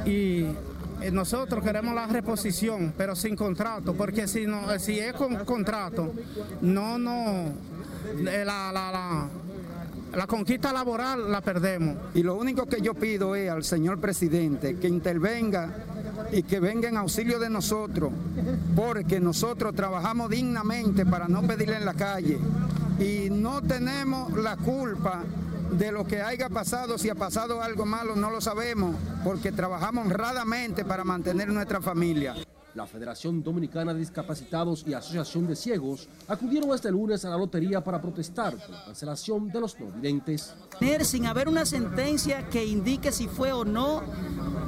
y 0.04 0.44
eh, 1.00 1.10
nosotros 1.10 1.64
queremos 1.64 1.96
la 1.96 2.06
reposición, 2.06 2.94
pero 2.96 3.16
sin 3.16 3.34
contrato, 3.34 3.94
porque 3.94 4.28
si 4.28 4.46
no, 4.46 4.78
si 4.78 5.00
es 5.00 5.12
con 5.14 5.34
contrato, 5.44 6.12
no, 6.60 6.96
no, 6.96 7.48
eh, 8.16 8.44
la, 8.46 8.70
la, 8.72 8.92
la, 8.92 9.28
la 10.16 10.26
conquista 10.28 10.72
laboral 10.72 11.32
la 11.32 11.40
perdemos. 11.40 11.96
Y 12.14 12.22
lo 12.22 12.36
único 12.36 12.66
que 12.66 12.80
yo 12.80 12.94
pido 12.94 13.34
es 13.34 13.50
al 13.50 13.64
señor 13.64 13.98
presidente 13.98 14.76
que 14.76 14.86
intervenga 14.86 15.74
y 16.32 16.42
que 16.42 16.60
venga 16.60 16.88
en 16.88 16.96
auxilio 16.96 17.38
de 17.38 17.50
nosotros, 17.50 18.12
porque 18.74 19.20
nosotros 19.20 19.74
trabajamos 19.74 20.30
dignamente 20.30 21.06
para 21.06 21.28
no 21.28 21.42
pedirle 21.42 21.76
en 21.76 21.84
la 21.84 21.94
calle 21.94 22.38
y 22.98 23.28
no 23.30 23.62
tenemos 23.62 24.32
la 24.32 24.56
culpa 24.56 25.22
de 25.72 25.90
lo 25.90 26.06
que 26.06 26.22
haya 26.22 26.48
pasado, 26.48 26.98
si 26.98 27.08
ha 27.08 27.14
pasado 27.14 27.62
algo 27.62 27.84
malo 27.84 28.14
no 28.14 28.30
lo 28.30 28.40
sabemos, 28.40 28.94
porque 29.24 29.50
trabajamos 29.50 30.06
honradamente 30.06 30.84
para 30.84 31.04
mantener 31.04 31.48
nuestra 31.48 31.80
familia. 31.80 32.34
La 32.74 32.88
Federación 32.88 33.40
Dominicana 33.40 33.94
de 33.94 34.00
Discapacitados 34.00 34.84
y 34.86 34.94
Asociación 34.94 35.46
de 35.46 35.54
Ciegos 35.54 36.08
acudieron 36.26 36.74
este 36.74 36.90
lunes 36.90 37.24
a 37.24 37.30
la 37.30 37.36
lotería 37.36 37.84
para 37.84 38.02
protestar 38.02 38.56
por 38.56 38.70
la 38.70 38.84
cancelación 38.84 39.48
de 39.48 39.60
los 39.60 39.78
no 39.78 39.92
videntes. 39.92 40.56
Sin 41.02 41.26
haber 41.26 41.48
una 41.48 41.66
sentencia 41.66 42.48
que 42.48 42.64
indique 42.64 43.12
si 43.12 43.28
fue 43.28 43.52
o 43.52 43.64
no 43.64 44.02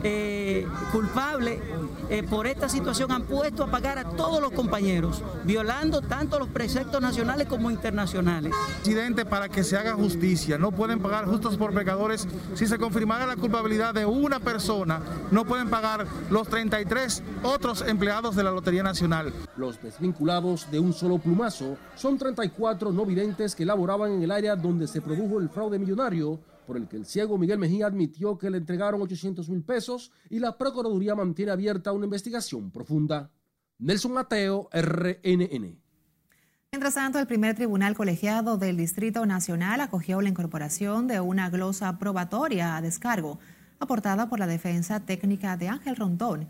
eh, 0.05 0.65
culpable 0.93 1.61
eh, 2.09 2.23
por 2.23 2.47
esta 2.47 2.69
situación 2.69 3.11
han 3.11 3.25
puesto 3.25 3.65
a 3.65 3.71
pagar 3.71 3.99
a 3.99 4.05
todos 4.11 4.41
los 4.41 4.53
compañeros, 4.53 5.25
violando 5.45 6.01
tanto 6.01 6.39
los 6.39 6.49
preceptos 6.49 7.01
nacionales 7.01 7.49
como 7.49 7.71
internacionales. 7.71 8.53
Presidente, 8.83 9.25
para 9.25 9.49
que 9.49 9.65
se 9.65 9.77
haga 9.77 9.95
justicia, 9.95 10.59
no 10.59 10.71
pueden 10.71 11.01
pagar 11.01 11.25
justos 11.27 11.57
por 11.57 11.75
pecadores. 11.75 12.29
Si 12.55 12.69
se 12.69 12.79
confirmara 12.79 13.27
la 13.27 13.35
culpabilidad 13.35 13.93
de 13.93 14.07
una 14.07 14.39
persona, 14.39 15.01
no 15.33 15.45
pueden 15.45 15.69
pagar 15.69 16.07
los 16.31 16.47
33 16.47 17.25
otros 17.43 17.83
empleados 17.97 18.37
de 18.37 18.45
la 18.45 18.51
Lotería 18.51 18.83
Nacional. 18.83 19.33
Los 19.57 19.81
desvinculados 19.81 20.71
de 20.71 20.79
un 20.79 20.93
solo 20.93 21.17
plumazo 21.17 21.79
son 21.95 22.19
34 22.19 22.93
no 22.93 23.07
videntes 23.07 23.55
que 23.55 23.65
laboraban 23.65 24.13
en 24.13 24.23
el 24.23 24.31
área 24.31 24.55
donde 24.55 24.87
se 24.87 25.01
produjo 25.01 25.41
el 25.41 25.49
fraude 25.49 25.79
millonario 25.79 26.39
por 26.67 26.77
el 26.77 26.89
que 26.89 26.99
el 26.99 27.07
ciego 27.07 27.39
Miguel 27.39 27.59
Mejía 27.59 27.87
admitió 27.87 28.37
que 28.37 28.51
le 28.51 28.59
entregaron 28.59 29.01
800 29.01 29.49
mil 29.49 29.63
pesos 29.63 30.13
y 30.29 30.41
la 30.41 30.59
Procuraduría 30.59 31.15
mantiene 31.15 31.53
abierta 31.53 31.93
una 31.93 32.05
investigación 32.05 32.71
profunda. 32.71 33.31
Nelson 33.79 34.13
Mateo, 34.13 34.69
RNN. 34.75 35.81
Mientras 36.73 36.95
tanto, 36.97 37.19
el 37.19 37.27
primer 37.27 37.57
tribunal 37.57 37.95
colegiado 37.95 38.59
del 38.59 38.77
Distrito 38.77 39.25
Nacional 39.25 39.81
acogió 39.81 40.21
la 40.21 40.29
incorporación 40.29 41.07
de 41.07 41.21
una 41.21 41.49
glosa 41.49 41.99
probatoria 41.99 42.77
a 42.77 42.83
descargo 42.83 43.39
aportada 43.79 44.29
por 44.29 44.39
la 44.39 44.47
defensa 44.47 45.01
técnica 45.01 45.57
de 45.57 45.69
Ángel 45.69 45.97
Rondón 45.97 46.47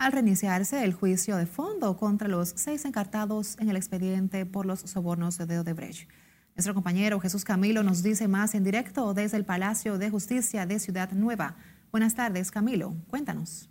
al 0.00 0.12
reiniciarse 0.12 0.82
el 0.82 0.94
juicio 0.94 1.36
de 1.36 1.44
fondo 1.44 1.94
contra 1.98 2.26
los 2.26 2.54
seis 2.56 2.86
encartados 2.86 3.58
en 3.58 3.68
el 3.68 3.76
expediente 3.76 4.46
por 4.46 4.64
los 4.64 4.80
sobornos 4.80 5.36
de 5.36 5.58
Odebrecht. 5.58 6.08
Nuestro 6.56 6.72
compañero 6.72 7.20
Jesús 7.20 7.44
Camilo 7.44 7.82
nos 7.82 8.02
dice 8.02 8.26
más 8.26 8.54
en 8.54 8.64
directo 8.64 9.12
desde 9.12 9.36
el 9.36 9.44
Palacio 9.44 9.98
de 9.98 10.08
Justicia 10.08 10.64
de 10.64 10.78
Ciudad 10.78 11.12
Nueva. 11.12 11.56
Buenas 11.92 12.14
tardes, 12.14 12.50
Camilo. 12.50 12.94
Cuéntanos. 13.08 13.68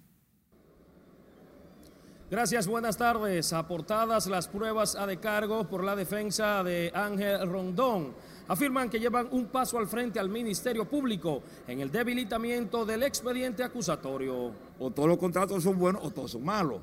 Gracias, 2.29 2.67
buenas 2.67 2.95
tardes. 2.95 3.51
Aportadas 3.51 4.27
las 4.27 4.47
pruebas 4.47 4.95
a 4.95 5.07
de 5.07 5.19
cargo 5.19 5.67
por 5.67 5.83
la 5.83 5.95
defensa 5.95 6.63
de 6.63 6.91
Ángel 6.93 7.49
Rondón. 7.49 8.13
Afirman 8.49 8.89
que 8.89 8.99
llevan 8.99 9.27
un 9.29 9.45
paso 9.45 9.77
al 9.77 9.85
frente 9.85 10.19
al 10.19 10.27
Ministerio 10.27 10.89
Público 10.89 11.43
en 11.67 11.81
el 11.81 11.91
debilitamiento 11.91 12.83
del 12.83 13.03
expediente 13.03 13.63
acusatorio. 13.63 14.51
O 14.79 14.89
todos 14.89 15.07
los 15.07 15.19
contratos 15.19 15.61
son 15.61 15.77
buenos 15.77 16.03
o 16.03 16.09
todos 16.09 16.31
son 16.31 16.43
malos. 16.43 16.81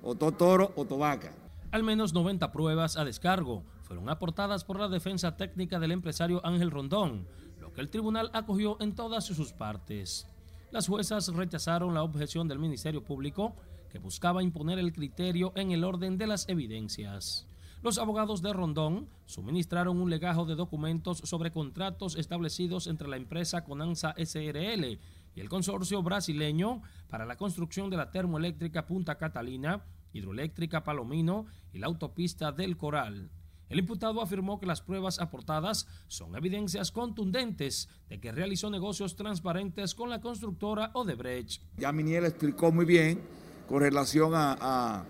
O 0.00 0.14
todo 0.14 0.30
toro 0.30 0.72
o 0.76 0.84
todo 0.84 1.00
vaca. 1.00 1.34
Al 1.72 1.82
menos 1.82 2.14
90 2.14 2.52
pruebas 2.52 2.96
a 2.96 3.04
descargo 3.04 3.64
fueron 3.82 4.08
aportadas 4.08 4.62
por 4.62 4.78
la 4.78 4.86
defensa 4.86 5.36
técnica 5.36 5.80
del 5.80 5.90
empresario 5.90 6.40
Ángel 6.46 6.70
Rondón, 6.70 7.26
lo 7.60 7.72
que 7.72 7.80
el 7.80 7.90
tribunal 7.90 8.30
acogió 8.32 8.76
en 8.80 8.94
todas 8.94 9.24
sus 9.24 9.52
partes. 9.52 10.28
Las 10.70 10.86
juezas 10.86 11.26
rechazaron 11.34 11.94
la 11.94 12.04
objeción 12.04 12.46
del 12.46 12.60
Ministerio 12.60 13.02
Público 13.02 13.56
que 13.90 13.98
buscaba 13.98 14.40
imponer 14.40 14.78
el 14.78 14.92
criterio 14.92 15.52
en 15.56 15.72
el 15.72 15.82
orden 15.82 16.16
de 16.16 16.28
las 16.28 16.48
evidencias. 16.48 17.44
Los 17.82 17.98
abogados 17.98 18.42
de 18.42 18.52
Rondón 18.52 19.08
suministraron 19.26 19.98
un 19.98 20.10
legajo 20.10 20.44
de 20.44 20.54
documentos 20.54 21.18
sobre 21.18 21.50
contratos 21.50 22.16
establecidos 22.16 22.86
entre 22.86 23.08
la 23.08 23.16
empresa 23.16 23.64
Conanza 23.64 24.14
SRL 24.16 24.98
y 25.34 25.40
el 25.40 25.48
consorcio 25.48 26.02
brasileño 26.02 26.82
para 27.08 27.26
la 27.26 27.36
construcción 27.36 27.90
de 27.90 27.98
la 27.98 28.10
termoeléctrica 28.10 28.86
Punta 28.86 29.18
Catalina 29.18 29.84
Hidroeléctrica 30.12 30.82
Palomino 30.82 31.46
y 31.72 31.78
la 31.78 31.86
autopista 31.86 32.52
del 32.52 32.76
Coral. 32.76 33.30
El 33.68 33.80
imputado 33.80 34.22
afirmó 34.22 34.60
que 34.60 34.66
las 34.66 34.80
pruebas 34.80 35.18
aportadas 35.18 35.88
son 36.06 36.36
evidencias 36.36 36.92
contundentes 36.92 37.88
de 38.08 38.20
que 38.20 38.32
realizó 38.32 38.70
negocios 38.70 39.16
transparentes 39.16 39.94
con 39.94 40.08
la 40.08 40.20
constructora 40.20 40.90
Odebrecht. 40.94 41.62
Ya 41.76 41.92
Miniel 41.92 42.24
explicó 42.26 42.70
muy 42.70 42.84
bien 42.84 43.20
con 43.68 43.80
relación 43.80 44.32
a, 44.34 45.04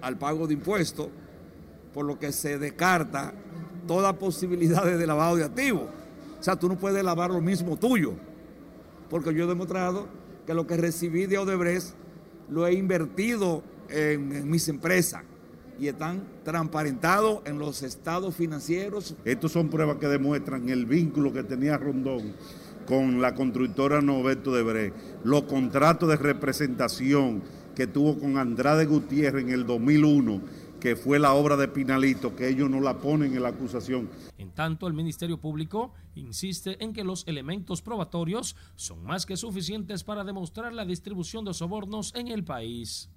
al 0.00 0.18
pago 0.18 0.46
de 0.46 0.54
impuestos, 0.54 1.08
por 1.94 2.04
lo 2.04 2.18
que 2.18 2.32
se 2.32 2.58
descarta 2.58 3.32
toda 3.86 4.18
posibilidad 4.18 4.84
de 4.84 5.06
lavado 5.06 5.36
de 5.36 5.44
activos. 5.44 5.84
O 6.38 6.42
sea, 6.42 6.56
tú 6.56 6.68
no 6.68 6.76
puedes 6.76 7.02
lavar 7.02 7.30
lo 7.30 7.40
mismo 7.40 7.78
tuyo, 7.78 8.12
porque 9.08 9.32
yo 9.32 9.44
he 9.44 9.46
demostrado 9.46 10.08
que 10.46 10.52
lo 10.52 10.66
que 10.66 10.76
recibí 10.76 11.26
de 11.26 11.38
Odebrecht 11.38 11.94
lo 12.50 12.66
he 12.66 12.74
invertido 12.74 13.62
en 13.88 14.50
mis 14.50 14.68
empresas 14.68 15.22
y 15.78 15.88
están 15.88 16.22
transparentados 16.44 17.40
en 17.46 17.58
los 17.58 17.82
estados 17.82 18.34
financieros. 18.34 19.14
Estos 19.24 19.52
son 19.52 19.68
pruebas 19.68 19.96
que 19.96 20.08
demuestran 20.08 20.68
el 20.68 20.86
vínculo 20.86 21.32
que 21.32 21.42
tenía 21.42 21.78
Rondón 21.78 22.34
con 22.86 23.20
la 23.20 23.34
constructora 23.34 24.02
Noveto 24.02 24.52
de 24.52 24.62
Bre, 24.62 24.92
los 25.24 25.44
contratos 25.44 26.08
de 26.08 26.16
representación 26.16 27.42
que 27.74 27.86
tuvo 27.86 28.18
con 28.18 28.38
Andrade 28.38 28.84
Gutiérrez 28.84 29.44
en 29.44 29.50
el 29.50 29.66
2001, 29.66 30.40
que 30.84 30.96
fue 30.96 31.18
la 31.18 31.32
obra 31.32 31.56
de 31.56 31.66
Pinalito, 31.66 32.36
que 32.36 32.46
ellos 32.46 32.68
no 32.68 32.78
la 32.78 32.98
ponen 32.98 33.34
en 33.34 33.42
la 33.42 33.48
acusación. 33.48 34.10
En 34.36 34.50
tanto, 34.50 34.86
el 34.86 34.92
Ministerio 34.92 35.40
Público 35.40 35.94
insiste 36.14 36.76
en 36.84 36.92
que 36.92 37.04
los 37.04 37.26
elementos 37.26 37.80
probatorios 37.80 38.54
son 38.76 39.02
más 39.02 39.24
que 39.24 39.38
suficientes 39.38 40.04
para 40.04 40.24
demostrar 40.24 40.74
la 40.74 40.84
distribución 40.84 41.46
de 41.46 41.54
sobornos 41.54 42.12
en 42.14 42.28
el 42.28 42.44
país. 42.44 43.08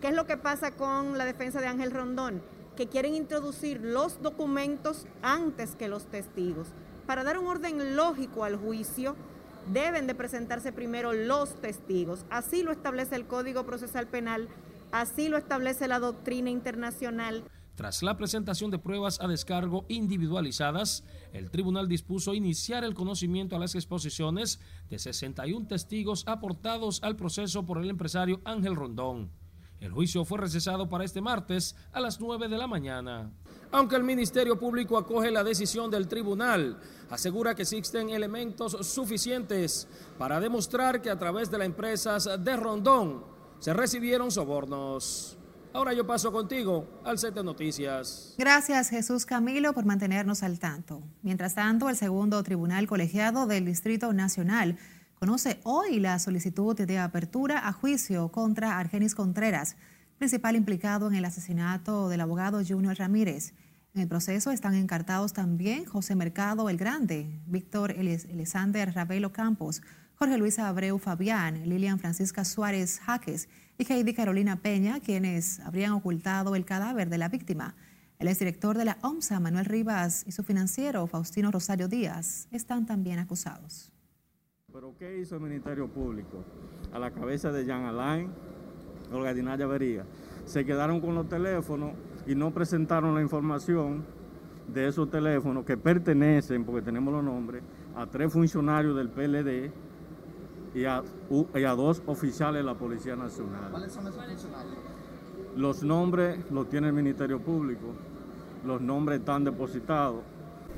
¿Qué 0.00 0.08
es 0.08 0.16
lo 0.16 0.26
que 0.26 0.36
pasa 0.36 0.72
con 0.72 1.16
la 1.16 1.24
defensa 1.24 1.60
de 1.60 1.68
Ángel 1.68 1.92
Rondón? 1.92 2.42
Que 2.76 2.88
quieren 2.88 3.14
introducir 3.14 3.80
los 3.80 4.20
documentos 4.20 5.06
antes 5.22 5.76
que 5.76 5.86
los 5.86 6.06
testigos. 6.06 6.70
Para 7.06 7.22
dar 7.22 7.38
un 7.38 7.46
orden 7.46 7.94
lógico 7.94 8.42
al 8.42 8.56
juicio, 8.56 9.14
deben 9.72 10.08
de 10.08 10.16
presentarse 10.16 10.72
primero 10.72 11.12
los 11.12 11.54
testigos. 11.60 12.24
Así 12.30 12.64
lo 12.64 12.72
establece 12.72 13.14
el 13.14 13.26
Código 13.26 13.64
Procesal 13.64 14.08
Penal, 14.08 14.48
así 14.92 15.28
lo 15.28 15.36
establece 15.36 15.88
la 15.88 15.98
doctrina 15.98 16.50
internacional. 16.50 17.44
Tras 17.74 18.02
la 18.02 18.18
presentación 18.18 18.70
de 18.70 18.78
pruebas 18.78 19.18
a 19.20 19.26
descargo 19.26 19.86
individualizadas, 19.88 21.04
el 21.32 21.50
tribunal 21.50 21.88
dispuso 21.88 22.34
iniciar 22.34 22.84
el 22.84 22.94
conocimiento 22.94 23.56
a 23.56 23.58
las 23.58 23.74
exposiciones 23.74 24.60
de 24.90 24.98
61 24.98 25.66
testigos 25.66 26.24
aportados 26.26 27.02
al 27.02 27.16
proceso 27.16 27.64
por 27.64 27.78
el 27.78 27.88
empresario 27.88 28.42
Ángel 28.44 28.76
Rondón. 28.76 29.30
El 29.80 29.90
juicio 29.90 30.24
fue 30.24 30.38
recesado 30.38 30.88
para 30.88 31.04
este 31.04 31.20
martes 31.20 31.74
a 31.92 31.98
las 31.98 32.20
9 32.20 32.46
de 32.46 32.58
la 32.58 32.68
mañana. 32.68 33.32
Aunque 33.72 33.96
el 33.96 34.04
Ministerio 34.04 34.56
Público 34.58 34.98
acoge 34.98 35.30
la 35.30 35.42
decisión 35.42 35.90
del 35.90 36.06
tribunal, 36.06 36.78
asegura 37.10 37.54
que 37.54 37.62
existen 37.62 38.10
elementos 38.10 38.76
suficientes 38.86 39.88
para 40.18 40.38
demostrar 40.38 41.00
que 41.00 41.10
a 41.10 41.18
través 41.18 41.50
de 41.50 41.58
las 41.58 41.66
empresas 41.66 42.28
de 42.44 42.56
Rondón 42.56 43.31
se 43.62 43.72
recibieron 43.72 44.32
sobornos. 44.32 45.38
Ahora 45.72 45.92
yo 45.92 46.04
paso 46.04 46.32
contigo 46.32 47.00
al 47.04 47.16
set 47.16 47.32
de 47.32 47.44
noticias. 47.44 48.34
Gracias 48.36 48.88
Jesús 48.88 49.24
Camilo 49.24 49.72
por 49.72 49.84
mantenernos 49.84 50.42
al 50.42 50.58
tanto. 50.58 51.00
Mientras 51.22 51.54
tanto, 51.54 51.88
el 51.88 51.94
segundo 51.96 52.42
tribunal 52.42 52.88
colegiado 52.88 53.46
del 53.46 53.64
Distrito 53.64 54.12
Nacional 54.12 54.78
conoce 55.14 55.60
hoy 55.62 56.00
la 56.00 56.18
solicitud 56.18 56.74
de 56.74 56.98
apertura 56.98 57.68
a 57.68 57.72
juicio 57.72 58.32
contra 58.32 58.80
Argenis 58.80 59.14
Contreras, 59.14 59.76
principal 60.18 60.56
implicado 60.56 61.06
en 61.06 61.14
el 61.14 61.24
asesinato 61.24 62.08
del 62.08 62.20
abogado 62.20 62.60
Junior 62.66 62.96
Ramírez. 62.96 63.54
En 63.94 64.02
el 64.02 64.08
proceso 64.08 64.50
están 64.50 64.74
encartados 64.74 65.34
también 65.34 65.84
José 65.84 66.16
Mercado 66.16 66.68
el 66.68 66.78
Grande, 66.78 67.40
Víctor 67.46 67.92
Elisander 67.92 68.92
Ravelo 68.92 69.32
Campos, 69.32 69.82
Jorge 70.22 70.38
Luis 70.38 70.60
Abreu 70.60 70.98
Fabián, 70.98 71.68
Lilian 71.68 71.98
Francisca 71.98 72.44
Suárez 72.44 73.00
Jaques 73.00 73.48
y 73.76 73.92
Heidi 73.92 74.14
Carolina 74.14 74.54
Peña, 74.54 75.00
quienes 75.00 75.58
habrían 75.58 75.94
ocultado 75.94 76.54
el 76.54 76.64
cadáver 76.64 77.08
de 77.08 77.18
la 77.18 77.28
víctima. 77.28 77.74
El 78.20 78.28
exdirector 78.28 78.78
de 78.78 78.84
la 78.84 78.98
OMSA, 79.02 79.40
Manuel 79.40 79.64
Rivas, 79.64 80.22
y 80.24 80.30
su 80.30 80.44
financiero, 80.44 81.08
Faustino 81.08 81.50
Rosario 81.50 81.88
Díaz, 81.88 82.46
están 82.52 82.86
también 82.86 83.18
acusados. 83.18 83.90
Pero 84.72 84.94
¿qué 84.96 85.18
hizo 85.18 85.34
el 85.34 85.40
Ministerio 85.40 85.88
Público? 85.88 86.44
A 86.92 87.00
la 87.00 87.10
cabeza 87.10 87.50
de 87.50 87.64
Jean 87.64 87.82
Alain, 87.86 88.30
Olga 89.12 89.34
Dinaya 89.34 89.66
Vería. 89.66 90.04
Se 90.44 90.64
quedaron 90.64 91.00
con 91.00 91.16
los 91.16 91.28
teléfonos 91.28 91.94
y 92.28 92.36
no 92.36 92.54
presentaron 92.54 93.12
la 93.16 93.22
información 93.22 94.06
de 94.72 94.86
esos 94.86 95.10
teléfonos 95.10 95.64
que 95.64 95.76
pertenecen, 95.76 96.64
porque 96.64 96.82
tenemos 96.82 97.12
los 97.12 97.24
nombres, 97.24 97.64
a 97.96 98.06
tres 98.06 98.32
funcionarios 98.32 98.96
del 98.96 99.08
PLD 99.08 99.72
y 100.74 100.84
a, 100.84 101.02
y 101.54 101.64
a 101.64 101.70
dos 101.74 102.02
oficiales 102.06 102.60
de 102.60 102.64
la 102.64 102.74
Policía 102.74 103.16
Nacional. 103.16 103.70
¿Cuáles 103.70 103.92
son 103.92 104.06
esos 104.06 104.24
funcionarios? 104.24 104.76
Los 105.56 105.82
nombres 105.82 106.38
los 106.50 106.68
tiene 106.68 106.88
el 106.88 106.94
Ministerio 106.94 107.40
Público, 107.40 107.88
los 108.64 108.80
nombres 108.80 109.20
están 109.20 109.44
depositados. 109.44 110.22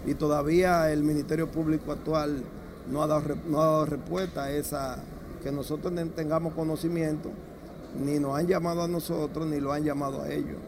Y 0.06 0.14
todavía 0.14 0.92
el 0.92 1.02
Ministerio 1.02 1.50
Público 1.50 1.92
actual 1.92 2.42
no 2.90 3.02
ha 3.02 3.06
dado, 3.06 3.22
no 3.46 3.62
ha 3.62 3.64
dado 3.64 3.86
respuesta 3.86 4.44
a 4.44 4.50
esa, 4.50 4.98
que 5.42 5.52
nosotros 5.52 5.92
tengamos 6.14 6.54
conocimiento, 6.54 7.30
ni 8.04 8.18
nos 8.18 8.36
han 8.36 8.46
llamado 8.46 8.82
a 8.82 8.88
nosotros, 8.88 9.46
ni 9.46 9.60
lo 9.60 9.72
han 9.72 9.84
llamado 9.84 10.22
a 10.22 10.30
ellos. 10.30 10.58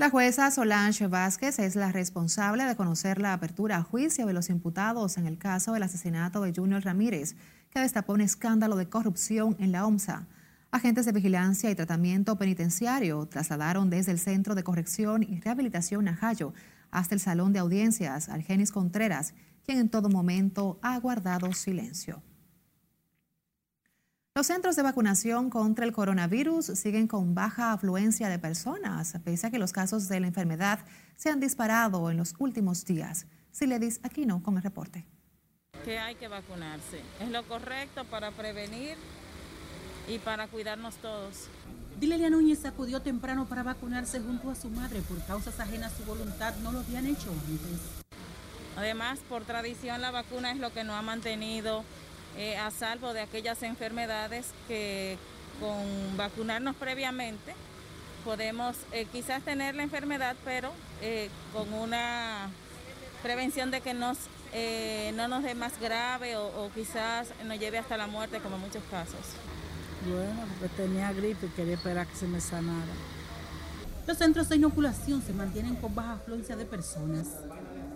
La 0.00 0.08
jueza 0.08 0.50
Solange 0.50 1.08
Vázquez 1.08 1.58
es 1.58 1.76
la 1.76 1.92
responsable 1.92 2.64
de 2.64 2.74
conocer 2.74 3.20
la 3.20 3.34
apertura 3.34 3.76
a 3.76 3.82
juicio 3.82 4.24
de 4.24 4.32
los 4.32 4.48
imputados 4.48 5.18
en 5.18 5.26
el 5.26 5.36
caso 5.36 5.74
del 5.74 5.82
asesinato 5.82 6.40
de 6.40 6.54
Junior 6.56 6.82
Ramírez, 6.82 7.36
que 7.68 7.80
destapó 7.80 8.14
un 8.14 8.22
escándalo 8.22 8.76
de 8.76 8.88
corrupción 8.88 9.56
en 9.58 9.72
la 9.72 9.84
OMSA. 9.84 10.26
Agentes 10.70 11.04
de 11.04 11.12
vigilancia 11.12 11.70
y 11.70 11.74
tratamiento 11.74 12.36
penitenciario 12.36 13.26
trasladaron 13.26 13.90
desde 13.90 14.12
el 14.12 14.18
Centro 14.18 14.54
de 14.54 14.64
Corrección 14.64 15.22
y 15.22 15.38
Rehabilitación 15.38 16.06
Najayo 16.06 16.54
hasta 16.90 17.14
el 17.14 17.20
Salón 17.20 17.52
de 17.52 17.58
Audiencias 17.58 18.30
Argenis 18.30 18.72
Contreras, 18.72 19.34
quien 19.66 19.76
en 19.76 19.90
todo 19.90 20.08
momento 20.08 20.78
ha 20.80 20.98
guardado 20.98 21.52
silencio. 21.52 22.22
Los 24.40 24.46
centros 24.46 24.74
de 24.74 24.82
vacunación 24.82 25.50
contra 25.50 25.84
el 25.84 25.92
coronavirus 25.92 26.64
siguen 26.64 27.06
con 27.06 27.34
baja 27.34 27.74
afluencia 27.74 28.30
de 28.30 28.38
personas, 28.38 29.12
pese 29.22 29.46
a 29.46 29.50
que 29.50 29.58
los 29.58 29.70
casos 29.70 30.08
de 30.08 30.18
la 30.18 30.28
enfermedad 30.28 30.78
se 31.14 31.28
han 31.28 31.40
disparado 31.40 32.10
en 32.10 32.16
los 32.16 32.34
últimos 32.38 32.86
días. 32.86 33.26
Siledis 33.50 34.00
Aquino 34.02 34.42
con 34.42 34.56
el 34.56 34.62
reporte. 34.62 35.04
Que 35.84 35.98
hay 35.98 36.14
que 36.14 36.26
vacunarse. 36.26 37.02
Es 37.20 37.28
lo 37.28 37.46
correcto 37.46 38.06
para 38.06 38.30
prevenir 38.30 38.96
y 40.08 40.18
para 40.20 40.48
cuidarnos 40.48 40.94
todos. 40.94 41.50
Dilelia 42.00 42.30
Núñez 42.30 42.64
acudió 42.64 43.02
temprano 43.02 43.44
para 43.44 43.62
vacunarse 43.62 44.20
junto 44.20 44.48
a 44.48 44.54
su 44.54 44.70
madre 44.70 45.02
por 45.02 45.22
causas 45.26 45.60
ajenas 45.60 45.92
a 45.92 45.96
su 45.98 46.04
voluntad. 46.04 46.54
No 46.62 46.72
lo 46.72 46.78
habían 46.78 47.04
hecho 47.04 47.30
antes. 47.30 47.78
Además, 48.78 49.18
por 49.28 49.44
tradición, 49.44 50.00
la 50.00 50.10
vacuna 50.10 50.50
es 50.50 50.56
lo 50.56 50.72
que 50.72 50.82
nos 50.82 50.96
ha 50.96 51.02
mantenido 51.02 51.84
eh, 52.36 52.56
a 52.56 52.70
salvo 52.70 53.12
de 53.12 53.20
aquellas 53.20 53.62
enfermedades 53.62 54.46
que 54.68 55.18
con 55.60 56.16
vacunarnos 56.16 56.76
previamente 56.76 57.54
podemos 58.24 58.76
eh, 58.92 59.06
quizás 59.12 59.42
tener 59.42 59.74
la 59.74 59.82
enfermedad, 59.82 60.36
pero 60.44 60.72
eh, 61.02 61.28
con 61.52 61.72
una 61.72 62.50
prevención 63.22 63.70
de 63.70 63.80
que 63.80 63.94
nos, 63.94 64.18
no 65.14 65.28
nos 65.28 65.42
dé 65.42 65.54
más 65.54 65.78
grave 65.80 66.36
o, 66.36 66.46
o, 66.46 66.70
quizás 66.72 67.28
nos 67.44 67.58
lleve 67.58 67.78
hasta 67.78 67.96
la 67.96 68.06
muerte, 68.06 68.40
como 68.40 68.56
en 68.56 68.62
muchos 68.62 68.82
casos. 68.90 69.20
Bueno, 70.06 70.46
porque 70.58 70.74
tenía 70.76 71.12
gripe 71.12 71.46
y 71.46 71.48
quería 71.50 71.74
esperar 71.74 72.06
que 72.06 72.16
se 72.16 72.26
me 72.26 72.40
sanara. 72.40 72.92
Los 74.06 74.16
centros 74.16 74.48
de 74.48 74.56
inoculación 74.56 75.22
se 75.22 75.32
mantienen 75.32 75.76
con 75.76 75.94
baja 75.94 76.14
afluencia 76.14 76.56
de 76.56 76.64
personas 76.64 77.26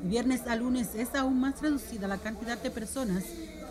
viernes 0.05 0.47
a 0.47 0.55
lunes 0.55 0.95
es 0.95 1.15
aún 1.15 1.41
más 1.41 1.61
reducida 1.63 2.07
la 2.07 2.19
cantidad 2.19 2.59
de 2.59 2.71
personas 2.71 3.25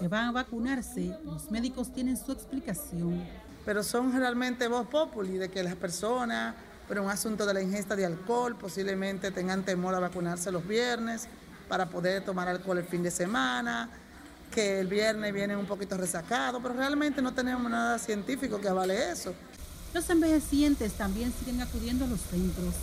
que 0.03 0.09
van 0.09 0.25
a 0.25 0.31
vacunarse. 0.33 1.17
Los 1.23 1.49
médicos 1.49 1.93
tienen 1.93 2.17
su 2.17 2.33
explicación. 2.33 3.23
Pero 3.63 3.83
son 3.83 4.11
realmente 4.11 4.67
voz 4.67 4.85
populi 4.87 5.37
de 5.37 5.47
que 5.47 5.63
las 5.63 5.75
personas, 5.75 6.55
por 6.89 6.99
un 6.99 7.09
asunto 7.09 7.45
de 7.45 7.53
la 7.53 7.61
ingesta 7.61 7.95
de 7.95 8.05
alcohol, 8.05 8.57
posiblemente 8.57 9.31
tengan 9.31 9.63
temor 9.63 9.95
a 9.95 9.99
vacunarse 9.99 10.51
los 10.51 10.67
viernes 10.67 11.29
para 11.69 11.85
poder 11.85 12.25
tomar 12.25 12.49
alcohol 12.49 12.79
el 12.79 12.83
fin 12.83 13.01
de 13.01 13.11
semana, 13.11 13.87
que 14.53 14.81
el 14.81 14.87
viernes 14.87 15.33
vienen 15.33 15.57
un 15.57 15.65
poquito 15.65 15.95
resacados, 15.95 16.61
pero 16.61 16.73
realmente 16.73 17.21
no 17.21 17.33
tenemos 17.33 17.71
nada 17.71 17.97
científico 17.97 18.59
que 18.59 18.67
avale 18.67 19.09
eso. 19.09 19.33
Los 19.93 20.09
envejecientes 20.09 20.91
también 20.95 21.31
siguen 21.31 21.61
acudiendo 21.61 22.03
a 22.03 22.09
los 22.09 22.19
centros. 22.19 22.75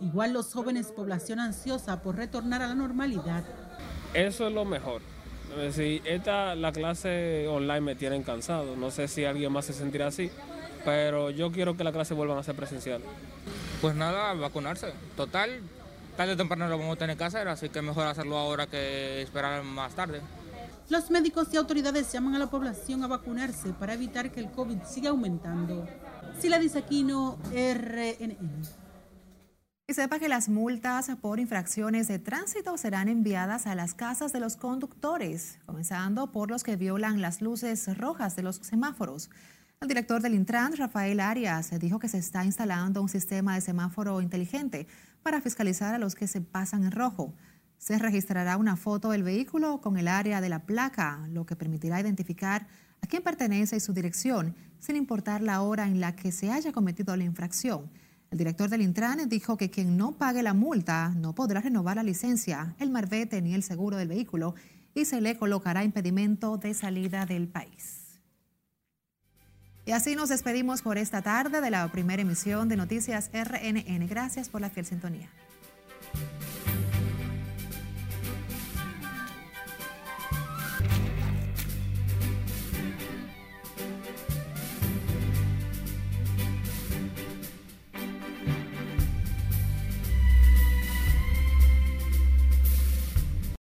Igual 0.00 0.32
los 0.32 0.52
jóvenes, 0.52 0.88
población 0.88 1.38
ansiosa 1.38 2.02
por 2.02 2.16
retornar 2.16 2.62
a 2.62 2.66
la 2.66 2.74
normalidad. 2.74 3.44
Eso 4.12 4.48
es 4.48 4.52
lo 4.52 4.64
mejor. 4.64 5.02
Si 5.72 6.00
esta, 6.04 6.54
la 6.54 6.72
clase 6.72 7.46
online 7.48 7.80
me 7.80 7.94
tienen 7.94 8.22
cansado, 8.22 8.76
no 8.76 8.90
sé 8.90 9.08
si 9.08 9.24
alguien 9.24 9.52
más 9.52 9.64
se 9.64 9.72
sentirá 9.72 10.06
así, 10.06 10.30
pero 10.84 11.30
yo 11.30 11.50
quiero 11.50 11.76
que 11.76 11.84
las 11.84 11.92
clases 11.92 12.16
vuelvan 12.16 12.38
a 12.38 12.42
ser 12.42 12.54
presenciales. 12.54 13.06
Pues 13.80 13.94
nada, 13.94 14.34
vacunarse. 14.34 14.92
Total, 15.16 15.60
tarde 16.16 16.32
o 16.32 16.36
temprano 16.36 16.68
lo 16.68 16.78
vamos 16.78 16.96
a 16.96 16.98
tener 16.98 17.16
que 17.16 17.24
hacer, 17.24 17.48
así 17.48 17.68
que 17.68 17.82
mejor 17.82 18.06
hacerlo 18.06 18.36
ahora 18.36 18.66
que 18.66 19.22
esperar 19.22 19.62
más 19.64 19.94
tarde. 19.94 20.20
Los 20.90 21.10
médicos 21.10 21.48
y 21.52 21.56
autoridades 21.56 22.10
llaman 22.12 22.34
a 22.34 22.38
la 22.38 22.46
población 22.46 23.04
a 23.04 23.06
vacunarse 23.06 23.74
para 23.74 23.94
evitar 23.94 24.30
que 24.30 24.40
el 24.40 24.50
COVID 24.50 24.82
siga 24.84 25.10
aumentando. 25.10 25.86
Sila 26.40 26.58
Disaquino, 26.58 27.38
RNN. 27.52 28.77
Y 29.90 29.94
sepa 29.94 30.18
que 30.18 30.28
las 30.28 30.50
multas 30.50 31.08
por 31.18 31.40
infracciones 31.40 32.08
de 32.08 32.18
tránsito 32.18 32.76
serán 32.76 33.08
enviadas 33.08 33.66
a 33.66 33.74
las 33.74 33.94
casas 33.94 34.34
de 34.34 34.38
los 34.38 34.54
conductores, 34.54 35.60
comenzando 35.64 36.30
por 36.30 36.50
los 36.50 36.62
que 36.62 36.76
violan 36.76 37.22
las 37.22 37.40
luces 37.40 37.96
rojas 37.96 38.36
de 38.36 38.42
los 38.42 38.56
semáforos. 38.56 39.30
El 39.80 39.88
director 39.88 40.20
del 40.20 40.34
Intran, 40.34 40.76
Rafael 40.76 41.20
Arias, 41.20 41.70
dijo 41.80 41.98
que 41.98 42.10
se 42.10 42.18
está 42.18 42.44
instalando 42.44 43.00
un 43.00 43.08
sistema 43.08 43.54
de 43.54 43.62
semáforo 43.62 44.20
inteligente 44.20 44.86
para 45.22 45.40
fiscalizar 45.40 45.94
a 45.94 45.98
los 45.98 46.14
que 46.14 46.26
se 46.26 46.42
pasan 46.42 46.84
en 46.84 46.92
rojo. 46.92 47.32
Se 47.78 47.98
registrará 47.98 48.58
una 48.58 48.76
foto 48.76 49.12
del 49.12 49.22
vehículo 49.22 49.80
con 49.80 49.96
el 49.96 50.08
área 50.08 50.42
de 50.42 50.50
la 50.50 50.66
placa, 50.66 51.26
lo 51.30 51.46
que 51.46 51.56
permitirá 51.56 51.98
identificar 51.98 52.66
a 53.00 53.06
quién 53.06 53.22
pertenece 53.22 53.76
y 53.76 53.80
su 53.80 53.94
dirección, 53.94 54.54
sin 54.80 54.96
importar 54.96 55.40
la 55.40 55.62
hora 55.62 55.86
en 55.86 55.98
la 55.98 56.14
que 56.14 56.30
se 56.30 56.50
haya 56.50 56.72
cometido 56.72 57.16
la 57.16 57.24
infracción. 57.24 57.90
El 58.30 58.38
director 58.38 58.68
del 58.68 58.82
Intran 58.82 59.28
dijo 59.28 59.56
que 59.56 59.70
quien 59.70 59.96
no 59.96 60.12
pague 60.12 60.42
la 60.42 60.52
multa 60.52 61.10
no 61.16 61.34
podrá 61.34 61.60
renovar 61.60 61.96
la 61.96 62.02
licencia, 62.02 62.74
el 62.78 62.90
marbete 62.90 63.40
ni 63.40 63.54
el 63.54 63.62
seguro 63.62 63.96
del 63.96 64.08
vehículo 64.08 64.54
y 64.94 65.06
se 65.06 65.20
le 65.20 65.38
colocará 65.38 65.84
impedimento 65.84 66.58
de 66.58 66.74
salida 66.74 67.24
del 67.24 67.48
país. 67.48 68.20
Y 69.86 69.92
así 69.92 70.14
nos 70.14 70.28
despedimos 70.28 70.82
por 70.82 70.98
esta 70.98 71.22
tarde 71.22 71.62
de 71.62 71.70
la 71.70 71.90
primera 71.90 72.20
emisión 72.20 72.68
de 72.68 72.76
Noticias 72.76 73.30
RNN. 73.32 74.06
Gracias 74.06 74.50
por 74.50 74.60
la 74.60 74.68
fiel 74.68 74.84
sintonía. 74.84 75.30